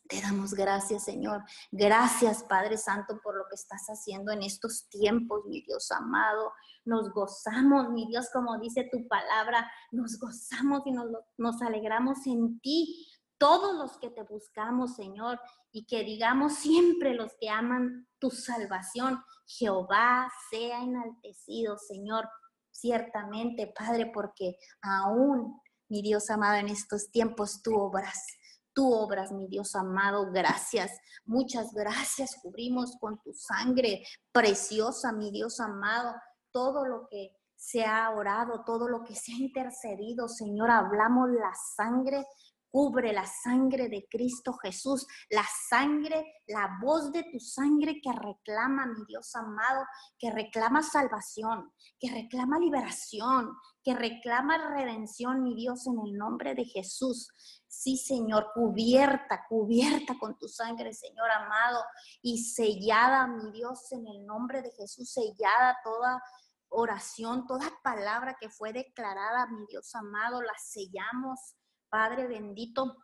[0.09, 1.45] Te damos gracias, Señor.
[1.71, 6.53] Gracias, Padre Santo, por lo que estás haciendo en estos tiempos, mi Dios amado.
[6.87, 12.59] Nos gozamos, mi Dios, como dice tu palabra, nos gozamos y nos, nos alegramos en
[12.61, 13.07] ti,
[13.37, 15.39] todos los que te buscamos, Señor,
[15.71, 22.29] y que digamos siempre los que aman tu salvación, Jehová sea enaltecido, Señor,
[22.71, 28.38] ciertamente, Padre, porque aún, mi Dios amado, en estos tiempos tú obras.
[28.79, 32.37] Tú obras, mi Dios amado, gracias, muchas gracias.
[32.41, 36.15] Cubrimos con tu sangre preciosa, mi Dios amado,
[36.53, 40.71] todo lo que se ha orado, todo lo que se ha intercedido, Señor.
[40.71, 42.25] Hablamos la sangre
[42.71, 48.85] Cubre la sangre de Cristo Jesús, la sangre, la voz de tu sangre que reclama,
[48.87, 49.87] mi Dios amado,
[50.19, 56.67] que reclama salvación, que reclama liberación, que reclama redención, mi Dios, en el nombre de
[56.67, 57.29] Jesús.
[57.69, 61.85] Sí, Señor, cubierta, cubierta con tu sangre, Señor amado,
[62.23, 66.23] y sellada, mi Dios, en el nombre de Jesús, sellada toda
[66.71, 71.57] oración, toda palabra que fue declarada, mi Dios amado, la sellamos
[71.89, 72.97] Padre bendito,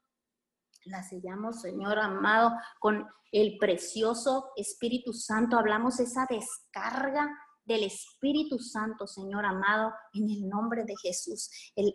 [0.85, 5.59] la sellamos, Señor amado, con el precioso Espíritu Santo.
[5.59, 7.31] Hablamos esa descarga
[7.65, 11.51] del Espíritu Santo, Señor amado, en el nombre de Jesús.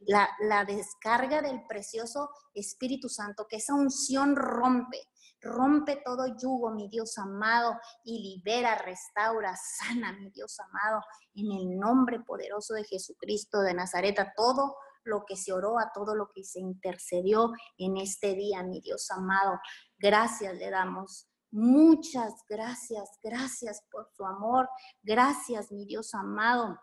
[0.07, 4.99] la, la descarga del precioso Espíritu Santo, que esa unción rompe,
[5.41, 11.01] rompe todo yugo, mi Dios amado, y libera, restaura, sana, mi Dios amado,
[11.35, 15.91] en el nombre poderoso de Jesucristo de Nazaret, a todo lo que se oró, a
[15.93, 19.59] todo lo que se intercedió en este día, mi Dios amado.
[19.97, 21.28] Gracias le damos.
[21.51, 24.69] Muchas gracias, gracias por su amor.
[25.01, 26.79] Gracias, mi Dios amado,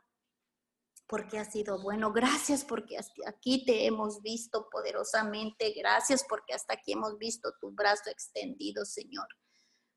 [1.07, 2.13] porque ha sido bueno.
[2.13, 5.73] Gracias porque hasta aquí te hemos visto poderosamente.
[5.73, 9.29] Gracias porque hasta aquí hemos visto tu brazo extendido, Señor.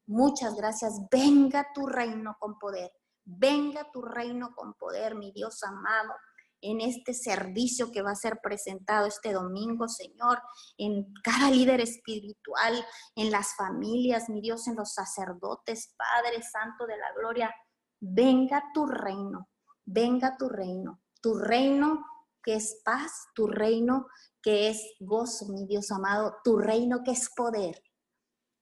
[0.05, 0.99] Muchas gracias.
[1.11, 2.91] Venga tu reino con poder.
[3.25, 6.13] Venga tu reino con poder, mi Dios amado
[6.61, 10.41] en este servicio que va a ser presentado este domingo, Señor,
[10.77, 12.85] en cada líder espiritual,
[13.15, 17.53] en las familias, mi Dios, en los sacerdotes, Padre Santo de la Gloria.
[17.99, 19.49] Venga tu reino,
[19.85, 22.05] venga tu reino, tu reino
[22.43, 24.07] que es paz, tu reino
[24.41, 27.83] que es gozo, mi Dios amado, tu reino que es poder.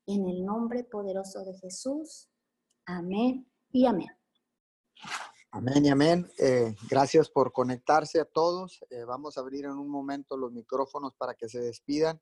[0.08, 2.30] En el nombre poderoso de Jesús.
[2.86, 4.10] Amén y amén.
[5.52, 6.30] Amén y amén.
[6.38, 8.84] Eh, gracias por conectarse a todos.
[8.90, 12.22] Eh, vamos a abrir en un momento los micrófonos para que se despidan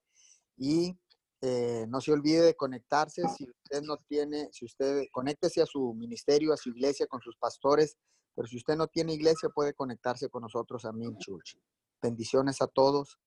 [0.57, 0.95] y
[1.41, 3.23] eh, no se olvide de conectarse.
[3.36, 7.36] Si usted no tiene, si usted conéctese a su ministerio, a su iglesia con sus
[7.38, 7.97] pastores,
[8.36, 11.57] pero si usted no tiene iglesia puede conectarse con nosotros a Min Church.
[12.01, 13.17] Bendiciones a todos.